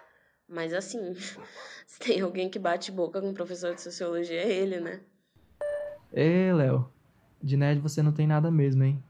Mas 0.49 0.73
assim, 0.73 1.15
se 1.87 1.99
tem 1.99 2.21
alguém 2.21 2.49
que 2.49 2.59
bate 2.59 2.91
boca 2.91 3.21
com 3.21 3.31
o 3.31 3.35
professor 3.35 3.75
de 3.75 3.81
sociologia, 3.81 4.43
é 4.43 4.51
ele, 4.51 4.81
né? 4.81 5.01
Ê, 6.13 6.53
Léo. 6.53 6.91
De 7.43 7.57
nerd 7.57 7.81
você 7.81 8.03
não 8.03 8.13
tem 8.13 8.27
nada 8.27 8.51
mesmo, 8.51 8.85
hein? 8.85 9.03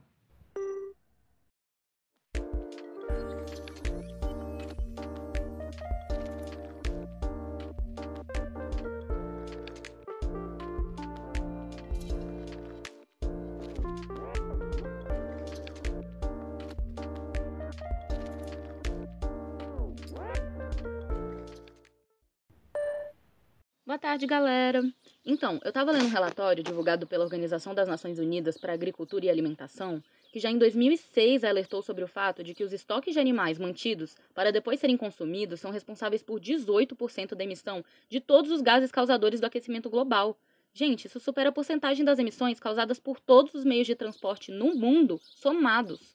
Boa 23.91 23.99
tarde, 23.99 24.25
galera. 24.25 24.89
Então, 25.27 25.59
eu 25.65 25.71
estava 25.71 25.91
lendo 25.91 26.05
um 26.05 26.11
relatório 26.11 26.63
divulgado 26.63 27.09
pela 27.09 27.25
Organização 27.25 27.75
das 27.75 27.89
Nações 27.89 28.21
Unidas 28.21 28.57
para 28.57 28.73
Agricultura 28.73 29.25
e 29.25 29.29
Alimentação, 29.29 30.01
que 30.31 30.39
já 30.39 30.49
em 30.49 30.57
2006 30.59 31.43
alertou 31.43 31.83
sobre 31.83 32.05
o 32.05 32.07
fato 32.07 32.45
de 32.45 32.55
que 32.55 32.63
os 32.63 32.73
estoques 32.73 33.15
de 33.15 33.19
animais 33.19 33.59
mantidos 33.59 34.17
para 34.33 34.53
depois 34.53 34.79
serem 34.79 34.97
consumidos 34.97 35.59
são 35.59 35.73
responsáveis 35.73 36.23
por 36.23 36.39
18% 36.39 37.35
da 37.35 37.43
emissão 37.43 37.85
de 38.09 38.21
todos 38.21 38.53
os 38.53 38.61
gases 38.61 38.93
causadores 38.93 39.41
do 39.41 39.47
aquecimento 39.47 39.91
global. 39.91 40.39
Gente, 40.73 41.09
isso 41.09 41.19
supera 41.19 41.49
a 41.49 41.53
porcentagem 41.53 42.05
das 42.05 42.21
emissões 42.21 42.61
causadas 42.61 43.01
por 43.01 43.19
todos 43.19 43.53
os 43.55 43.65
meios 43.65 43.89
de 43.89 43.97
transporte 43.97 44.53
no 44.53 44.73
mundo 44.73 45.19
somados. 45.21 46.15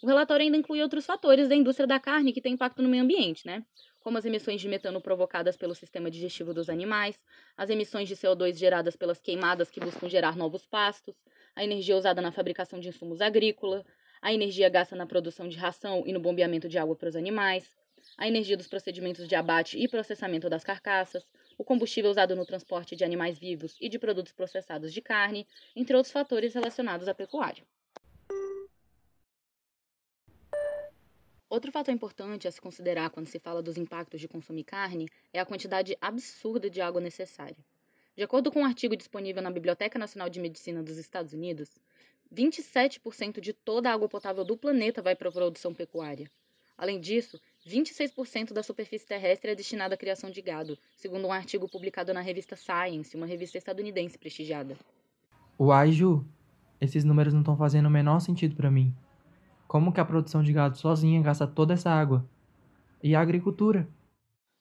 O 0.00 0.06
relatório 0.06 0.44
ainda 0.44 0.56
inclui 0.56 0.80
outros 0.80 1.04
fatores 1.04 1.46
da 1.46 1.54
indústria 1.54 1.86
da 1.86 2.00
carne 2.00 2.32
que 2.32 2.40
têm 2.40 2.54
impacto 2.54 2.80
no 2.80 2.88
meio 2.88 3.04
ambiente, 3.04 3.46
né? 3.46 3.62
Como 4.02 4.18
as 4.18 4.24
emissões 4.24 4.60
de 4.60 4.68
metano 4.68 5.00
provocadas 5.00 5.56
pelo 5.56 5.74
sistema 5.74 6.10
digestivo 6.10 6.52
dos 6.52 6.68
animais, 6.68 7.18
as 7.56 7.70
emissões 7.70 8.08
de 8.08 8.16
CO2 8.16 8.56
geradas 8.56 8.96
pelas 8.96 9.20
queimadas 9.20 9.70
que 9.70 9.80
buscam 9.80 10.08
gerar 10.08 10.36
novos 10.36 10.66
pastos, 10.66 11.14
a 11.54 11.62
energia 11.62 11.96
usada 11.96 12.20
na 12.20 12.32
fabricação 12.32 12.80
de 12.80 12.88
insumos 12.88 13.20
agrícolas, 13.20 13.84
a 14.20 14.32
energia 14.32 14.68
gasta 14.68 14.96
na 14.96 15.06
produção 15.06 15.48
de 15.48 15.56
ração 15.56 16.02
e 16.06 16.12
no 16.12 16.20
bombeamento 16.20 16.68
de 16.68 16.78
água 16.78 16.96
para 16.96 17.08
os 17.08 17.16
animais, 17.16 17.68
a 18.18 18.26
energia 18.26 18.56
dos 18.56 18.66
procedimentos 18.66 19.28
de 19.28 19.34
abate 19.34 19.78
e 19.78 19.88
processamento 19.88 20.50
das 20.50 20.64
carcaças, 20.64 21.24
o 21.56 21.64
combustível 21.64 22.10
usado 22.10 22.34
no 22.34 22.44
transporte 22.44 22.96
de 22.96 23.04
animais 23.04 23.38
vivos 23.38 23.76
e 23.80 23.88
de 23.88 23.98
produtos 23.98 24.32
processados 24.32 24.92
de 24.92 25.00
carne, 25.00 25.46
entre 25.76 25.96
outros 25.96 26.12
fatores 26.12 26.54
relacionados 26.54 27.06
à 27.06 27.14
pecuária. 27.14 27.64
Outro 31.52 31.70
fator 31.70 31.92
importante 31.92 32.48
a 32.48 32.50
se 32.50 32.58
considerar 32.58 33.10
quando 33.10 33.26
se 33.26 33.38
fala 33.38 33.62
dos 33.62 33.76
impactos 33.76 34.18
de 34.18 34.26
consumir 34.26 34.64
carne 34.64 35.06
é 35.34 35.38
a 35.38 35.44
quantidade 35.44 35.94
absurda 36.00 36.70
de 36.70 36.80
água 36.80 36.98
necessária. 36.98 37.58
De 38.16 38.22
acordo 38.22 38.50
com 38.50 38.60
um 38.60 38.64
artigo 38.64 38.96
disponível 38.96 39.42
na 39.42 39.50
Biblioteca 39.50 39.98
Nacional 39.98 40.30
de 40.30 40.40
Medicina 40.40 40.82
dos 40.82 40.96
Estados 40.96 41.34
Unidos, 41.34 41.68
27% 42.34 43.38
de 43.38 43.52
toda 43.52 43.90
a 43.90 43.92
água 43.92 44.08
potável 44.08 44.46
do 44.46 44.56
planeta 44.56 45.02
vai 45.02 45.14
para 45.14 45.28
a 45.28 45.32
produção 45.32 45.74
pecuária. 45.74 46.26
Além 46.74 46.98
disso, 46.98 47.38
26% 47.68 48.54
da 48.54 48.62
superfície 48.62 49.06
terrestre 49.06 49.50
é 49.50 49.54
destinada 49.54 49.94
à 49.94 49.98
criação 49.98 50.30
de 50.30 50.40
gado, 50.40 50.78
segundo 50.96 51.26
um 51.26 51.32
artigo 51.32 51.68
publicado 51.68 52.14
na 52.14 52.22
revista 52.22 52.56
Science, 52.56 53.14
uma 53.14 53.26
revista 53.26 53.58
estadunidense 53.58 54.16
prestigiada. 54.16 54.74
Uai, 55.60 55.92
Ju, 55.92 56.24
esses 56.80 57.04
números 57.04 57.34
não 57.34 57.42
estão 57.42 57.58
fazendo 57.58 57.88
o 57.88 57.90
menor 57.90 58.20
sentido 58.20 58.56
para 58.56 58.70
mim. 58.70 58.96
Como 59.72 59.90
que 59.90 60.00
a 60.00 60.04
produção 60.04 60.42
de 60.42 60.52
gado 60.52 60.76
sozinha 60.76 61.22
gasta 61.22 61.46
toda 61.46 61.72
essa 61.72 61.88
água? 61.88 62.28
E 63.02 63.14
a 63.14 63.20
agricultura? 63.22 63.88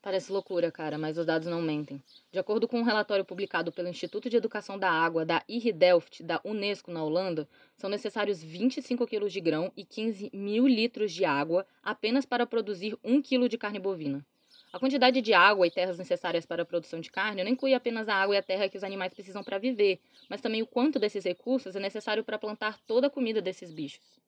Parece 0.01 0.32
loucura, 0.32 0.72
cara, 0.72 0.98
mas 0.98 1.18
os 1.18 1.25
dados 1.25 1.50
não 1.50 1.62
mentem. 1.62 2.01
De 2.32 2.39
acordo 2.39 2.65
com 2.65 2.80
um 2.80 2.84
relatório 2.84 3.25
publicado 3.25 3.74
pelo 3.74 3.89
Instituto 3.89 4.30
de 4.30 4.38
Educação 4.38 4.80
da 4.80 4.89
Água 4.89 5.25
da 5.25 5.44
IRI 5.50 5.74
Delft, 5.74 6.24
da 6.24 6.39
Unesco, 6.46 6.91
na 6.91 7.03
Holanda, 7.03 7.46
são 7.75 7.89
necessários 7.89 8.41
25 8.41 9.06
quilos 9.06 9.34
de 9.34 9.41
grão 9.41 9.70
e 9.75 9.84
15 9.84 10.32
mil 10.34 10.65
litros 10.65 11.12
de 11.12 11.25
água 11.25 11.68
apenas 11.84 12.25
para 12.25 12.46
produzir 12.46 12.98
1 13.03 13.22
quilo 13.22 13.50
de 13.50 13.58
carne 13.58 13.80
bovina. 13.80 14.25
A 14.72 14.80
quantidade 14.80 15.22
de 15.22 15.34
água 15.34 15.68
e 15.68 15.72
terras 15.72 15.98
necessárias 15.98 16.46
para 16.46 16.62
a 16.63 16.65
produção 16.65 17.01
de 17.01 17.12
carne 17.12 17.44
não 17.44 17.51
inclui 17.51 17.74
apenas 17.74 18.08
a 18.08 18.15
água 18.15 18.36
e 18.36 18.38
a 18.38 18.41
terra 18.41 18.70
que 18.70 18.77
os 18.77 18.84
animais 18.86 19.13
precisam 19.13 19.44
para 19.44 19.58
viver, 19.58 20.00
mas 20.30 20.39
também 20.39 20.62
o 20.62 20.65
quanto 20.68 20.98
desses 20.98 21.25
recursos 21.25 21.75
é 21.75 21.82
necessário 21.82 22.24
para 22.24 22.39
plantar 22.39 22.80
toda 22.88 23.08
a 23.08 23.10
comida 23.10 23.41
desses 23.41 23.74
bichos. 23.74 24.20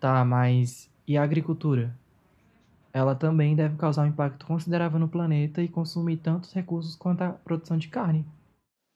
Tá, 0.00 0.24
mas 0.24 0.90
e 1.06 1.16
a 1.16 1.22
agricultura? 1.22 1.96
Ela 2.92 3.14
também 3.14 3.56
deve 3.56 3.76
causar 3.76 4.04
um 4.04 4.08
impacto 4.08 4.46
considerável 4.46 4.98
no 4.98 5.08
planeta 5.08 5.62
e 5.62 5.68
consumir 5.68 6.18
tantos 6.18 6.52
recursos 6.52 6.96
quanto 6.96 7.22
a 7.22 7.32
produção 7.32 7.76
de 7.76 7.88
carne. 7.88 8.24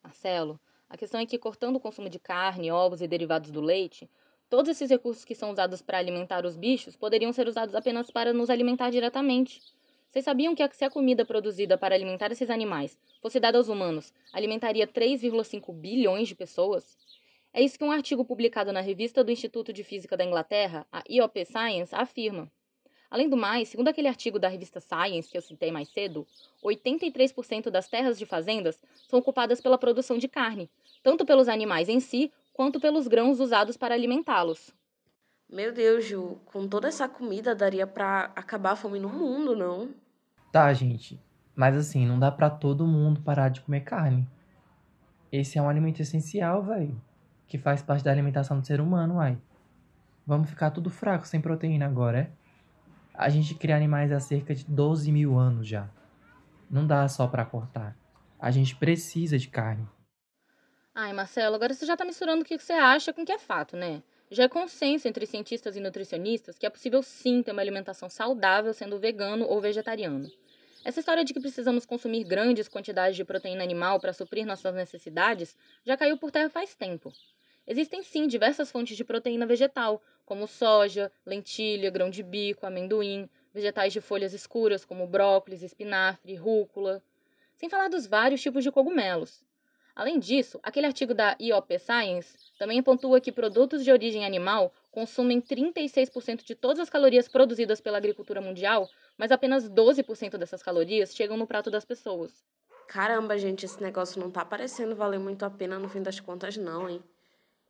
Marcelo, 0.02 0.60
a 0.88 0.96
questão 0.96 1.20
é 1.20 1.26
que 1.26 1.38
cortando 1.38 1.76
o 1.76 1.80
consumo 1.80 2.08
de 2.08 2.18
carne, 2.18 2.70
ovos 2.70 3.00
e 3.00 3.08
derivados 3.08 3.50
do 3.50 3.60
leite, 3.60 4.08
todos 4.48 4.70
esses 4.70 4.90
recursos 4.90 5.24
que 5.24 5.34
são 5.34 5.50
usados 5.50 5.82
para 5.82 5.98
alimentar 5.98 6.44
os 6.44 6.56
bichos 6.56 6.96
poderiam 6.96 7.32
ser 7.32 7.48
usados 7.48 7.74
apenas 7.74 8.10
para 8.10 8.32
nos 8.32 8.50
alimentar 8.50 8.90
diretamente. 8.90 9.60
Vocês 10.08 10.24
sabiam 10.24 10.54
que 10.54 10.68
se 10.74 10.84
a 10.84 10.90
comida 10.90 11.24
produzida 11.24 11.78
para 11.78 11.94
alimentar 11.94 12.30
esses 12.30 12.50
animais 12.50 12.98
fosse 13.20 13.40
dada 13.40 13.58
aos 13.58 13.68
humanos, 13.68 14.12
alimentaria 14.32 14.86
3,5 14.86 15.72
bilhões 15.72 16.28
de 16.28 16.34
pessoas? 16.34 16.96
É 17.54 17.60
isso 17.62 17.78
que 17.78 17.84
um 17.84 17.92
artigo 17.92 18.24
publicado 18.24 18.72
na 18.72 18.80
revista 18.80 19.22
do 19.22 19.30
Instituto 19.30 19.74
de 19.74 19.84
Física 19.84 20.16
da 20.16 20.24
Inglaterra, 20.24 20.86
a 20.90 21.02
IOP 21.06 21.44
Science, 21.44 21.94
afirma. 21.94 22.50
Além 23.10 23.28
do 23.28 23.36
mais, 23.36 23.68
segundo 23.68 23.88
aquele 23.88 24.08
artigo 24.08 24.38
da 24.38 24.48
revista 24.48 24.80
Science 24.80 25.30
que 25.30 25.36
eu 25.36 25.42
citei 25.42 25.70
mais 25.70 25.90
cedo, 25.90 26.26
83% 26.64 27.68
das 27.68 27.88
terras 27.88 28.18
de 28.18 28.24
fazendas 28.24 28.82
são 29.06 29.18
ocupadas 29.18 29.60
pela 29.60 29.76
produção 29.76 30.16
de 30.16 30.28
carne, 30.28 30.70
tanto 31.02 31.26
pelos 31.26 31.46
animais 31.46 31.90
em 31.90 32.00
si 32.00 32.32
quanto 32.54 32.80
pelos 32.80 33.06
grãos 33.06 33.38
usados 33.38 33.76
para 33.76 33.94
alimentá-los. 33.94 34.74
Meu 35.46 35.74
Deus, 35.74 36.06
Ju, 36.06 36.40
com 36.46 36.66
toda 36.66 36.88
essa 36.88 37.06
comida 37.06 37.54
daria 37.54 37.86
para 37.86 38.32
acabar 38.34 38.70
a 38.70 38.76
fome 38.76 38.98
no 38.98 39.10
mundo, 39.10 39.54
não? 39.54 39.90
Tá, 40.50 40.72
gente. 40.72 41.20
Mas 41.54 41.76
assim, 41.76 42.06
não 42.06 42.18
dá 42.18 42.30
para 42.32 42.48
todo 42.48 42.86
mundo 42.86 43.20
parar 43.20 43.50
de 43.50 43.60
comer 43.60 43.82
carne. 43.82 44.26
Esse 45.30 45.58
é 45.58 45.62
um 45.62 45.68
alimento 45.68 46.00
essencial, 46.00 46.62
velho. 46.62 46.98
Que 47.52 47.58
faz 47.58 47.82
parte 47.82 48.02
da 48.02 48.10
alimentação 48.10 48.58
do 48.58 48.66
ser 48.66 48.80
humano, 48.80 49.16
uai. 49.16 49.36
Vamos 50.26 50.48
ficar 50.48 50.70
tudo 50.70 50.88
fraco 50.88 51.26
sem 51.26 51.38
proteína 51.38 51.84
agora, 51.84 52.20
é? 52.20 52.30
A 53.12 53.28
gente 53.28 53.54
cria 53.54 53.76
animais 53.76 54.10
há 54.10 54.18
cerca 54.18 54.54
de 54.54 54.64
12 54.64 55.12
mil 55.12 55.38
anos 55.38 55.68
já. 55.68 55.86
Não 56.70 56.86
dá 56.86 57.06
só 57.08 57.26
para 57.26 57.44
cortar. 57.44 57.94
A 58.40 58.50
gente 58.50 58.74
precisa 58.74 59.38
de 59.38 59.48
carne. 59.48 59.86
Ai, 60.94 61.12
Marcelo, 61.12 61.54
agora 61.54 61.74
você 61.74 61.84
já 61.84 61.94
tá 61.94 62.06
misturando 62.06 62.40
o 62.40 62.44
que 62.46 62.56
você 62.56 62.72
acha 62.72 63.12
com 63.12 63.20
o 63.20 63.26
que 63.26 63.32
é 63.32 63.38
fato, 63.38 63.76
né? 63.76 64.02
Já 64.30 64.44
é 64.44 64.48
consenso 64.48 65.06
entre 65.06 65.26
cientistas 65.26 65.76
e 65.76 65.80
nutricionistas 65.80 66.56
que 66.56 66.64
é 66.64 66.70
possível 66.70 67.02
sim 67.02 67.42
ter 67.42 67.52
uma 67.52 67.60
alimentação 67.60 68.08
saudável 68.08 68.72
sendo 68.72 68.98
vegano 68.98 69.44
ou 69.44 69.60
vegetariano. 69.60 70.26
Essa 70.82 71.00
história 71.00 71.22
de 71.22 71.34
que 71.34 71.40
precisamos 71.40 71.84
consumir 71.84 72.24
grandes 72.24 72.66
quantidades 72.66 73.14
de 73.14 73.26
proteína 73.26 73.62
animal 73.62 74.00
para 74.00 74.14
suprir 74.14 74.46
nossas 74.46 74.74
necessidades 74.74 75.54
já 75.84 75.98
caiu 75.98 76.16
por 76.16 76.30
terra 76.30 76.48
faz 76.48 76.74
tempo. 76.74 77.12
Existem 77.66 78.02
sim 78.02 78.26
diversas 78.26 78.70
fontes 78.70 78.96
de 78.96 79.04
proteína 79.04 79.46
vegetal, 79.46 80.02
como 80.24 80.48
soja, 80.48 81.12
lentilha, 81.24 81.90
grão 81.90 82.10
de 82.10 82.22
bico, 82.22 82.66
amendoim, 82.66 83.28
vegetais 83.54 83.92
de 83.92 84.00
folhas 84.00 84.32
escuras 84.32 84.84
como 84.84 85.06
brócolis, 85.06 85.62
espinafre, 85.62 86.34
rúcula, 86.34 87.02
sem 87.54 87.68
falar 87.68 87.88
dos 87.88 88.06
vários 88.06 88.42
tipos 88.42 88.64
de 88.64 88.72
cogumelos. 88.72 89.44
Além 89.94 90.18
disso, 90.18 90.58
aquele 90.62 90.86
artigo 90.86 91.12
da 91.14 91.36
IOP 91.38 91.78
Science 91.78 92.36
também 92.58 92.82
pontua 92.82 93.20
que 93.20 93.30
produtos 93.30 93.84
de 93.84 93.92
origem 93.92 94.24
animal 94.24 94.72
consumem 94.90 95.40
36% 95.40 96.44
de 96.44 96.54
todas 96.54 96.80
as 96.80 96.90
calorias 96.90 97.28
produzidas 97.28 97.80
pela 97.80 97.98
agricultura 97.98 98.40
mundial, 98.40 98.88
mas 99.18 99.30
apenas 99.30 99.68
12% 99.68 100.38
dessas 100.38 100.62
calorias 100.62 101.14
chegam 101.14 101.36
no 101.36 101.46
prato 101.46 101.70
das 101.70 101.84
pessoas. 101.84 102.42
Caramba, 102.88 103.38
gente, 103.38 103.66
esse 103.66 103.82
negócio 103.82 104.20
não 104.20 104.30
tá 104.30 104.44
parecendo 104.44 104.96
valer 104.96 105.20
muito 105.20 105.44
a 105.44 105.50
pena 105.50 105.78
no 105.78 105.88
fim 105.88 106.02
das 106.02 106.18
contas, 106.18 106.56
não, 106.56 106.88
hein? 106.88 107.02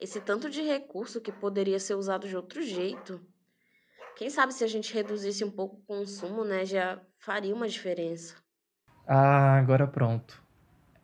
Esse 0.03 0.21
tanto 0.21 0.51
de 0.51 0.61
recurso 0.63 1.21
que 1.21 1.31
poderia 1.31 1.79
ser 1.79 1.95
usado 1.95 2.27
de 2.27 2.35
outro 2.35 2.61
jeito. 2.61 3.21
Quem 4.17 4.29
sabe 4.29 4.53
se 4.53 4.65
a 4.65 4.67
gente 4.67 4.93
reduzisse 4.93 5.45
um 5.45 5.51
pouco 5.51 5.77
o 5.77 5.87
consumo, 5.87 6.45
né, 6.45 6.65
já 6.65 7.01
faria 7.21 7.55
uma 7.55 7.69
diferença. 7.69 8.35
Ah, 9.07 9.57
agora 9.57 9.87
pronto. 9.87 10.43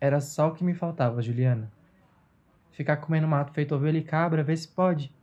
Era 0.00 0.20
só 0.20 0.48
o 0.48 0.52
que 0.52 0.64
me 0.64 0.74
faltava, 0.74 1.22
Juliana. 1.22 1.70
Ficar 2.72 2.96
comendo 2.96 3.28
mato 3.28 3.52
feito 3.52 3.72
ovelha 3.72 3.98
e 3.98 4.02
cabra, 4.02 4.42
vê 4.42 4.56
se 4.56 4.66
pode. 4.66 5.14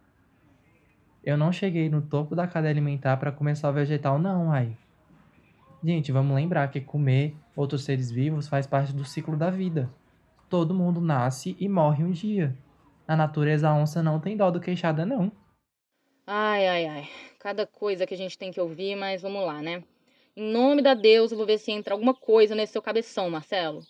Eu 1.21 1.35
não 1.35 1.51
cheguei 1.51 1.89
no 1.89 2.01
topo 2.01 2.33
da 2.33 2.47
cadeia 2.47 2.71
alimentar 2.71 3.17
para 3.17 3.33
comer 3.33 3.57
só 3.57 3.73
vegetal, 3.73 4.17
não, 4.17 4.53
ai. 4.53 4.77
Gente, 5.83 6.13
vamos 6.13 6.33
lembrar 6.33 6.71
que 6.71 6.79
comer 6.79 7.35
outros 7.53 7.83
seres 7.83 8.09
vivos 8.09 8.47
faz 8.47 8.65
parte 8.65 8.93
do 8.93 9.03
ciclo 9.03 9.35
da 9.35 9.49
vida. 9.49 9.93
Todo 10.49 10.73
mundo 10.73 11.01
nasce 11.01 11.57
e 11.59 11.67
morre 11.67 12.05
um 12.05 12.11
dia. 12.11 12.55
Na 13.07 13.15
natureza, 13.15 13.69
a 13.69 13.75
onça 13.75 14.01
não 14.01 14.19
tem 14.19 14.35
dó 14.35 14.49
do 14.49 14.59
queixada, 14.59 15.05
não. 15.05 15.31
Ai, 16.25 16.67
ai, 16.67 16.85
ai. 16.87 17.09
Cada 17.37 17.67
coisa 17.67 18.07
que 18.07 18.15
a 18.15 18.17
gente 18.17 18.35
tem 18.35 18.51
que 18.51 18.59
ouvir, 18.59 18.95
mas 18.95 19.21
vamos 19.21 19.45
lá, 19.45 19.61
né? 19.61 19.83
Em 20.35 20.51
nome 20.51 20.81
da 20.81 20.95
Deus, 20.95 21.31
eu 21.31 21.37
vou 21.37 21.45
ver 21.45 21.59
se 21.59 21.71
entra 21.71 21.93
alguma 21.93 22.15
coisa 22.15 22.55
nesse 22.55 22.73
seu 22.73 22.81
cabeção, 22.81 23.29
Marcelo. 23.29 23.81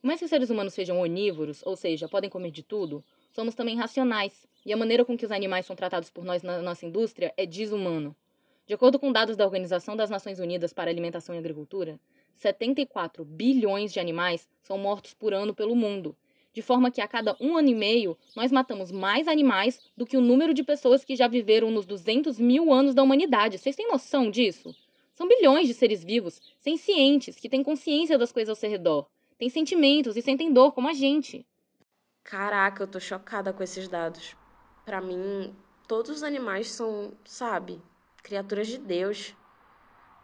Por 0.00 0.06
mais 0.06 0.18
que 0.18 0.26
os 0.26 0.30
seres 0.30 0.50
humanos 0.50 0.74
sejam 0.74 1.00
onívoros, 1.00 1.62
ou 1.64 1.74
seja, 1.76 2.08
podem 2.08 2.28
comer 2.28 2.50
de 2.50 2.62
tudo, 2.62 3.02
somos 3.32 3.54
também 3.54 3.74
racionais. 3.74 4.46
E 4.66 4.72
a 4.72 4.76
maneira 4.76 5.02
com 5.02 5.16
que 5.16 5.24
os 5.24 5.32
animais 5.32 5.64
são 5.64 5.74
tratados 5.74 6.10
por 6.10 6.22
nós 6.22 6.42
na 6.42 6.60
nossa 6.60 6.84
indústria 6.84 7.32
é 7.38 7.46
desumano. 7.46 8.14
De 8.66 8.74
acordo 8.74 8.98
com 8.98 9.10
dados 9.10 9.34
da 9.34 9.46
Organização 9.46 9.96
das 9.96 10.10
Nações 10.10 10.38
Unidas 10.38 10.74
para 10.74 10.90
Alimentação 10.90 11.34
e 11.34 11.38
Agricultura, 11.38 11.98
74 12.36 13.24
bilhões 13.24 13.94
de 13.94 13.98
animais 13.98 14.46
são 14.60 14.76
mortos 14.76 15.14
por 15.14 15.32
ano 15.32 15.54
pelo 15.54 15.74
mundo 15.74 16.14
de 16.58 16.62
forma 16.62 16.90
que 16.90 17.00
a 17.00 17.06
cada 17.06 17.36
um 17.40 17.56
ano 17.56 17.68
e 17.68 17.74
meio 17.74 18.18
nós 18.34 18.50
matamos 18.50 18.90
mais 18.90 19.28
animais 19.28 19.80
do 19.96 20.04
que 20.04 20.16
o 20.16 20.20
número 20.20 20.52
de 20.52 20.64
pessoas 20.64 21.04
que 21.04 21.14
já 21.14 21.28
viveram 21.28 21.70
nos 21.70 21.86
200 21.86 22.36
mil 22.40 22.72
anos 22.72 22.96
da 22.96 23.02
humanidade. 23.04 23.58
Vocês 23.58 23.76
têm 23.76 23.86
noção 23.86 24.28
disso? 24.28 24.74
São 25.14 25.28
bilhões 25.28 25.68
de 25.68 25.74
seres 25.74 26.02
vivos, 26.02 26.42
sencientes, 26.58 27.36
que 27.36 27.48
têm 27.48 27.62
consciência 27.62 28.18
das 28.18 28.32
coisas 28.32 28.48
ao 28.48 28.56
seu 28.56 28.68
redor, 28.68 29.06
têm 29.38 29.48
sentimentos 29.48 30.16
e 30.16 30.22
sentem 30.22 30.52
dor 30.52 30.72
como 30.72 30.88
a 30.88 30.92
gente. 30.92 31.46
Caraca, 32.24 32.82
eu 32.82 32.88
tô 32.88 32.98
chocada 32.98 33.52
com 33.52 33.62
esses 33.62 33.86
dados. 33.86 34.34
Para 34.84 35.00
mim, 35.00 35.54
todos 35.86 36.10
os 36.10 36.22
animais 36.24 36.72
são, 36.72 37.12
sabe, 37.24 37.80
criaturas 38.20 38.66
de 38.66 38.78
Deus. 38.78 39.32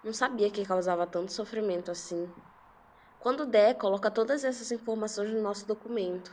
Não 0.02 0.12
sabia 0.12 0.50
que 0.50 0.66
causava 0.66 1.06
tanto 1.06 1.32
sofrimento 1.32 1.92
assim. 1.92 2.28
Quando 3.24 3.46
der, 3.46 3.76
coloca 3.76 4.10
todas 4.10 4.44
essas 4.44 4.70
informações 4.70 5.32
no 5.32 5.40
nosso 5.40 5.66
documento. 5.66 6.30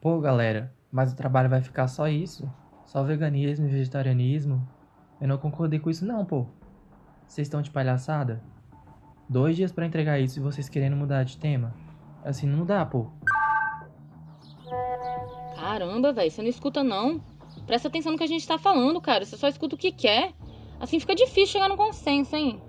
Pô, 0.00 0.20
galera, 0.20 0.72
mas 0.92 1.12
o 1.12 1.16
trabalho 1.16 1.50
vai 1.50 1.60
ficar 1.60 1.88
só 1.88 2.06
isso? 2.06 2.48
Só 2.86 3.02
veganismo 3.02 3.66
e 3.66 3.68
vegetarianismo? 3.68 4.64
Eu 5.20 5.26
não 5.26 5.38
concordei 5.38 5.80
com 5.80 5.90
isso 5.90 6.06
não, 6.06 6.24
pô. 6.24 6.46
Vocês 7.26 7.48
estão 7.48 7.60
de 7.60 7.70
palhaçada? 7.72 8.40
Dois 9.28 9.56
dias 9.56 9.72
para 9.72 9.84
entregar 9.84 10.20
isso 10.20 10.38
e 10.38 10.42
vocês 10.42 10.68
querendo 10.68 10.94
mudar 10.94 11.24
de 11.24 11.36
tema? 11.36 11.74
Assim 12.24 12.46
não 12.46 12.64
dá, 12.64 12.86
pô. 12.86 13.08
Caramba, 15.56 16.12
velho, 16.12 16.30
você 16.30 16.42
não 16.42 16.48
escuta 16.48 16.84
não. 16.84 17.20
Presta 17.66 17.88
atenção 17.88 18.12
no 18.12 18.18
que 18.18 18.22
a 18.22 18.28
gente 18.28 18.46
tá 18.46 18.56
falando, 18.56 19.00
cara. 19.00 19.24
Você 19.24 19.36
só 19.36 19.48
escuta 19.48 19.74
o 19.74 19.78
que 19.78 19.90
quer. 19.90 20.32
Assim 20.78 21.00
fica 21.00 21.12
difícil 21.12 21.54
chegar 21.54 21.68
no 21.68 21.76
consenso, 21.76 22.36
hein? 22.36 22.62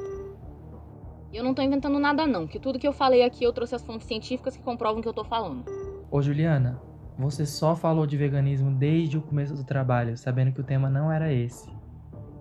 E 1.31 1.37
eu 1.37 1.43
não 1.43 1.53
tô 1.53 1.61
inventando 1.61 1.97
nada 1.97 2.27
não, 2.27 2.45
que 2.45 2.59
tudo 2.59 2.77
que 2.77 2.87
eu 2.87 2.91
falei 2.91 3.23
aqui 3.23 3.43
eu 3.43 3.53
trouxe 3.53 3.73
as 3.73 3.81
fontes 3.81 4.05
científicas 4.05 4.57
que 4.57 4.63
comprovam 4.63 4.99
o 4.99 5.01
que 5.01 5.07
eu 5.07 5.13
tô 5.13 5.23
falando. 5.23 5.63
Ô 6.11 6.21
Juliana, 6.21 6.81
você 7.17 7.45
só 7.45 7.73
falou 7.73 8.05
de 8.05 8.17
veganismo 8.17 8.69
desde 8.71 9.17
o 9.17 9.21
começo 9.21 9.55
do 9.55 9.63
trabalho, 9.63 10.17
sabendo 10.17 10.51
que 10.51 10.59
o 10.59 10.63
tema 10.63 10.89
não 10.89 11.09
era 11.09 11.31
esse. 11.31 11.69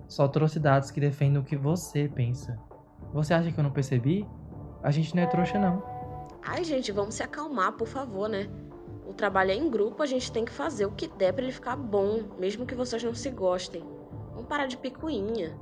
Só 0.08 0.26
trouxe 0.26 0.58
dados 0.58 0.90
que 0.90 0.98
defendem 0.98 1.40
o 1.40 1.44
que 1.44 1.56
você 1.56 2.08
pensa. 2.08 2.58
Você 3.12 3.32
acha 3.32 3.52
que 3.52 3.58
eu 3.60 3.62
não 3.62 3.70
percebi? 3.70 4.26
A 4.82 4.90
gente 4.90 5.14
não 5.14 5.22
é 5.22 5.26
trouxa 5.26 5.56
não. 5.56 5.82
Ai, 6.42 6.64
gente, 6.64 6.90
vamos 6.90 7.14
se 7.14 7.22
acalmar, 7.22 7.72
por 7.74 7.86
favor, 7.86 8.28
né? 8.28 8.48
O 9.06 9.12
trabalho 9.12 9.52
é 9.52 9.54
em 9.54 9.70
grupo, 9.70 10.02
a 10.02 10.06
gente 10.06 10.32
tem 10.32 10.44
que 10.44 10.50
fazer 10.52 10.86
o 10.86 10.92
que 10.92 11.06
der 11.06 11.32
para 11.32 11.44
ele 11.44 11.52
ficar 11.52 11.76
bom, 11.76 12.22
mesmo 12.40 12.66
que 12.66 12.74
vocês 12.74 13.04
não 13.04 13.14
se 13.14 13.30
gostem. 13.30 13.84
Vamos 14.32 14.46
parar 14.46 14.66
de 14.66 14.76
picuinha. 14.76 15.56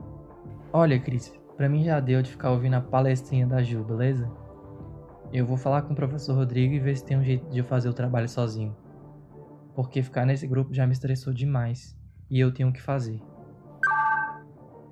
Olha, 0.72 0.98
Cris, 0.98 1.32
Pra 1.59 1.68
mim 1.68 1.83
já 1.83 1.99
deu 1.99 2.23
de 2.23 2.31
ficar 2.31 2.53
ouvindo 2.53 2.75
a 2.75 2.81
palestrinha 2.81 3.44
da 3.44 3.61
Ju, 3.61 3.83
beleza? 3.83 4.31
Eu 5.33 5.44
vou 5.44 5.57
falar 5.57 5.83
com 5.83 5.92
o 5.92 5.97
professor 5.97 6.37
Rodrigo 6.37 6.73
e 6.73 6.79
ver 6.79 6.97
se 6.97 7.05
tem 7.05 7.18
um 7.18 7.25
jeito 7.25 7.51
de 7.51 7.59
eu 7.59 7.64
fazer 7.64 7.88
o 7.88 7.92
trabalho 7.92 8.29
sozinho. 8.29 8.77
Porque 9.75 10.01
ficar 10.01 10.25
nesse 10.25 10.47
grupo 10.47 10.73
já 10.73 10.87
me 10.87 10.92
estressou 10.92 11.35
demais. 11.35 11.99
E 12.31 12.38
eu 12.38 12.55
tenho 12.55 12.68
o 12.68 12.73
que 12.73 12.81
fazer. 12.81 13.21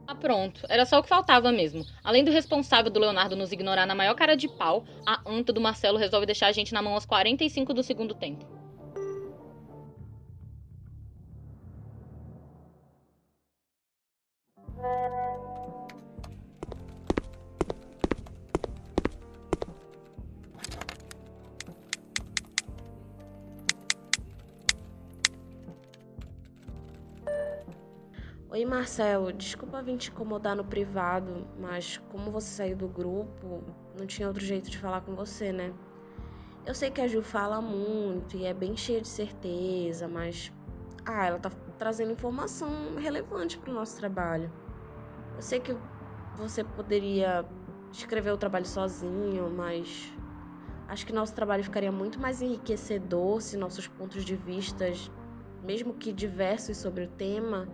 Ah, 0.08 0.14
pronto. 0.20 0.66
Era 0.68 0.84
só 0.84 0.98
o 0.98 1.04
que 1.04 1.08
faltava 1.08 1.52
mesmo. 1.52 1.84
Além 2.02 2.24
do 2.24 2.32
responsável 2.32 2.90
do 2.90 2.98
Leonardo 2.98 3.36
nos 3.36 3.52
ignorar 3.52 3.86
na 3.86 3.94
maior 3.94 4.16
cara 4.16 4.36
de 4.36 4.48
pau, 4.48 4.84
a 5.06 5.22
anta 5.24 5.52
do 5.52 5.60
Marcelo 5.60 5.98
resolve 5.98 6.26
deixar 6.26 6.48
a 6.48 6.52
gente 6.52 6.74
na 6.74 6.82
mão 6.82 6.94
aos 6.94 7.06
45 7.06 7.72
do 7.72 7.82
segundo 7.84 8.12
tempo. 8.12 8.44
Oi, 28.56 28.64
Marcelo, 28.64 29.34
desculpa 29.34 29.82
vir 29.82 29.98
te 29.98 30.08
incomodar 30.08 30.56
no 30.56 30.64
privado, 30.64 31.46
mas 31.58 31.98
como 32.08 32.30
você 32.30 32.48
saiu 32.48 32.74
do 32.74 32.88
grupo, 32.88 33.62
não 33.94 34.06
tinha 34.06 34.26
outro 34.26 34.42
jeito 34.42 34.70
de 34.70 34.78
falar 34.78 35.02
com 35.02 35.14
você, 35.14 35.52
né? 35.52 35.74
Eu 36.64 36.74
sei 36.74 36.90
que 36.90 37.02
a 37.02 37.06
Ju 37.06 37.20
fala 37.20 37.60
muito 37.60 38.34
e 38.34 38.46
é 38.46 38.54
bem 38.54 38.74
cheia 38.74 39.02
de 39.02 39.08
certeza, 39.08 40.08
mas 40.08 40.50
ah, 41.04 41.26
ela 41.26 41.38
tá 41.38 41.50
trazendo 41.78 42.12
informação 42.12 42.94
relevante 42.96 43.58
para 43.58 43.70
o 43.70 43.74
nosso 43.74 43.94
trabalho. 43.98 44.50
Eu 45.34 45.42
sei 45.42 45.60
que 45.60 45.76
você 46.34 46.64
poderia 46.64 47.44
escrever 47.92 48.30
o 48.30 48.38
trabalho 48.38 48.64
sozinho, 48.64 49.50
mas 49.50 50.14
acho 50.88 51.04
que 51.04 51.12
nosso 51.12 51.34
trabalho 51.34 51.62
ficaria 51.62 51.92
muito 51.92 52.18
mais 52.18 52.40
enriquecedor 52.40 53.42
se 53.42 53.58
nossos 53.58 53.86
pontos 53.86 54.24
de 54.24 54.34
vista, 54.34 54.86
mesmo 55.62 55.92
que 55.92 56.10
diversos 56.10 56.78
sobre 56.78 57.04
o 57.04 57.08
tema, 57.08 57.68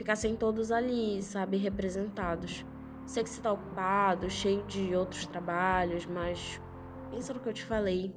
ficassem 0.00 0.34
todos 0.34 0.72
ali, 0.72 1.22
sabe, 1.22 1.58
representados. 1.58 2.64
Sei 3.04 3.22
que 3.22 3.28
você 3.28 3.42
tá 3.42 3.52
ocupado, 3.52 4.30
cheio 4.30 4.64
de 4.64 4.94
outros 4.96 5.26
trabalhos, 5.26 6.06
mas 6.06 6.58
pensa 7.10 7.34
no 7.34 7.40
que 7.40 7.50
eu 7.50 7.52
te 7.52 7.62
falei. 7.62 8.10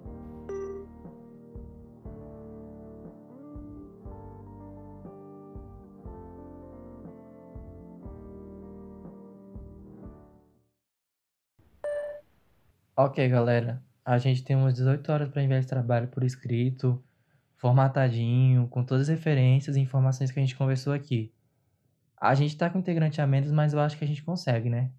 Ok, 12.96 13.28
galera. 13.28 13.84
A 14.06 14.18
gente 14.18 14.42
tem 14.42 14.56
umas 14.56 14.74
18 14.74 15.12
horas 15.12 15.30
para 15.30 15.44
enviar 15.44 15.60
esse 15.60 15.68
trabalho 15.68 16.08
por 16.08 16.24
escrito, 16.24 17.04
formatadinho, 17.58 18.70
com 18.70 18.86
todas 18.86 19.10
as 19.10 19.18
referências 19.18 19.76
e 19.76 19.82
informações 19.82 20.32
que 20.32 20.40
a 20.40 20.42
gente 20.42 20.56
conversou 20.56 20.94
aqui. 20.94 21.34
A 22.24 22.36
gente 22.36 22.56
tá 22.56 22.70
com 22.70 22.80
integrante 22.80 23.20
a 23.20 23.28
menos, 23.28 23.52
mas 23.52 23.74
eu 23.74 23.82
acho 23.82 23.98
que 23.98 24.06
a 24.06 24.08
gente 24.08 24.24
consegue, 24.24 24.70
né? 24.70 24.90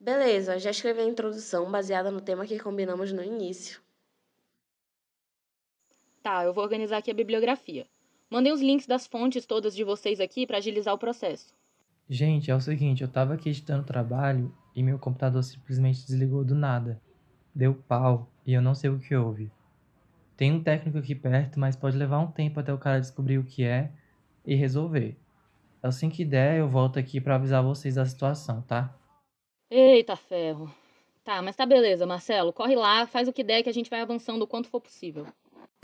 Beleza, 0.00 0.58
já 0.58 0.70
escrevi 0.70 1.00
a 1.00 1.04
introdução 1.04 1.70
baseada 1.70 2.10
no 2.10 2.22
tema 2.22 2.46
que 2.46 2.58
combinamos 2.58 3.12
no 3.12 3.22
início. 3.22 3.82
Tá, 6.22 6.42
eu 6.42 6.54
vou 6.54 6.64
organizar 6.64 6.96
aqui 6.96 7.10
a 7.10 7.14
bibliografia. 7.14 7.86
Mandei 8.30 8.50
os 8.50 8.62
links 8.62 8.86
das 8.86 9.06
fontes 9.06 9.44
todas 9.44 9.76
de 9.76 9.84
vocês 9.84 10.20
aqui 10.20 10.46
para 10.46 10.56
agilizar 10.56 10.94
o 10.94 10.98
processo. 10.98 11.54
Gente, 12.08 12.50
é 12.50 12.54
o 12.54 12.60
seguinte, 12.62 13.02
eu 13.02 13.08
tava 13.08 13.34
aqui 13.34 13.50
editando 13.50 13.82
o 13.82 13.86
trabalho 13.86 14.50
e 14.74 14.82
meu 14.82 14.98
computador 14.98 15.42
simplesmente 15.42 16.06
desligou 16.06 16.42
do 16.42 16.54
nada. 16.54 16.98
Deu 17.54 17.74
pau 17.74 18.26
e 18.46 18.54
eu 18.54 18.62
não 18.62 18.74
sei 18.74 18.88
o 18.88 18.98
que 18.98 19.14
houve. 19.14 19.52
Tem 20.34 20.50
um 20.50 20.62
técnico 20.62 20.96
aqui 20.96 21.14
perto, 21.14 21.60
mas 21.60 21.76
pode 21.76 21.98
levar 21.98 22.20
um 22.20 22.30
tempo 22.30 22.58
até 22.58 22.72
o 22.72 22.78
cara 22.78 23.00
descobrir 23.00 23.36
o 23.36 23.44
que 23.44 23.64
é 23.64 23.92
e 24.46 24.54
resolver. 24.54 25.14
Assim 25.84 26.08
que 26.08 26.24
der, 26.24 26.60
eu 26.60 26.66
volto 26.66 26.98
aqui 26.98 27.20
para 27.20 27.34
avisar 27.34 27.62
vocês 27.62 27.96
da 27.96 28.06
situação, 28.06 28.62
tá? 28.62 28.96
Eita 29.70 30.16
ferro. 30.16 30.74
Tá, 31.22 31.42
mas 31.42 31.54
tá 31.54 31.66
beleza, 31.66 32.06
Marcelo. 32.06 32.54
Corre 32.54 32.74
lá, 32.74 33.06
faz 33.06 33.28
o 33.28 33.32
que 33.34 33.44
der 33.44 33.62
que 33.62 33.68
a 33.68 33.72
gente 33.74 33.90
vai 33.90 34.00
avançando 34.00 34.40
o 34.40 34.46
quanto 34.46 34.66
for 34.66 34.80
possível. 34.80 35.26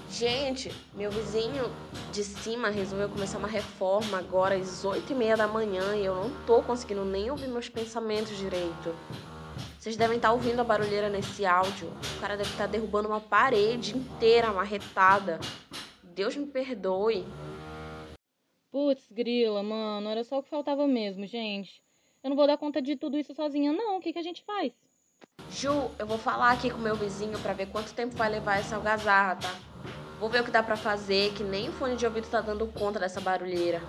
Gente, 0.08 0.72
meu 0.94 1.10
vizinho 1.10 1.64
de 2.14 2.24
cima 2.24 2.70
resolveu 2.70 3.10
começar 3.10 3.36
uma 3.36 3.46
reforma 3.46 4.16
agora 4.16 4.54
às 4.54 4.86
8 4.86 5.12
e 5.12 5.14
meia 5.14 5.36
da 5.36 5.46
manhã 5.46 5.94
e 5.94 6.06
eu 6.06 6.14
não 6.14 6.30
tô 6.46 6.62
conseguindo 6.62 7.04
nem 7.04 7.30
ouvir 7.30 7.48
meus 7.48 7.68
pensamentos 7.68 8.38
direito. 8.38 8.96
Vocês 9.78 9.98
devem 9.98 10.16
estar 10.16 10.32
ouvindo 10.32 10.60
a 10.60 10.64
barulheira 10.64 11.10
nesse 11.10 11.44
áudio. 11.44 11.92
O 12.16 12.20
cara 12.22 12.38
deve 12.38 12.48
estar 12.48 12.66
derrubando 12.66 13.06
uma 13.06 13.20
parede 13.20 13.94
inteira, 13.94 14.50
marretada. 14.50 15.38
Deus 16.02 16.34
me 16.34 16.46
perdoe. 16.46 17.26
Putz, 18.70 19.10
grila, 19.10 19.64
mano, 19.64 20.08
era 20.08 20.22
só 20.22 20.38
o 20.38 20.42
que 20.42 20.48
faltava 20.48 20.86
mesmo, 20.86 21.26
gente. 21.26 21.82
Eu 22.22 22.30
não 22.30 22.36
vou 22.36 22.46
dar 22.46 22.56
conta 22.56 22.80
de 22.80 22.94
tudo 22.94 23.18
isso 23.18 23.34
sozinha, 23.34 23.72
não. 23.72 23.96
O 23.96 24.00
que, 24.00 24.12
que 24.12 24.18
a 24.18 24.22
gente 24.22 24.44
faz? 24.44 24.72
Ju, 25.50 25.90
eu 25.98 26.06
vou 26.06 26.18
falar 26.18 26.52
aqui 26.52 26.70
com 26.70 26.78
meu 26.78 26.94
vizinho 26.94 27.36
para 27.40 27.52
ver 27.52 27.66
quanto 27.66 27.92
tempo 27.92 28.14
vai 28.14 28.30
levar 28.30 28.60
essa 28.60 28.76
algazarra, 28.76 29.36
tá? 29.36 29.50
Vou 30.20 30.28
ver 30.28 30.42
o 30.42 30.44
que 30.44 30.50
dá 30.52 30.62
para 30.62 30.76
fazer, 30.76 31.34
que 31.34 31.42
nem 31.42 31.68
o 31.68 31.72
fone 31.72 31.96
de 31.96 32.06
ouvido 32.06 32.30
tá 32.30 32.40
dando 32.40 32.66
conta 32.68 33.00
dessa 33.00 33.20
barulheira. 33.20 33.80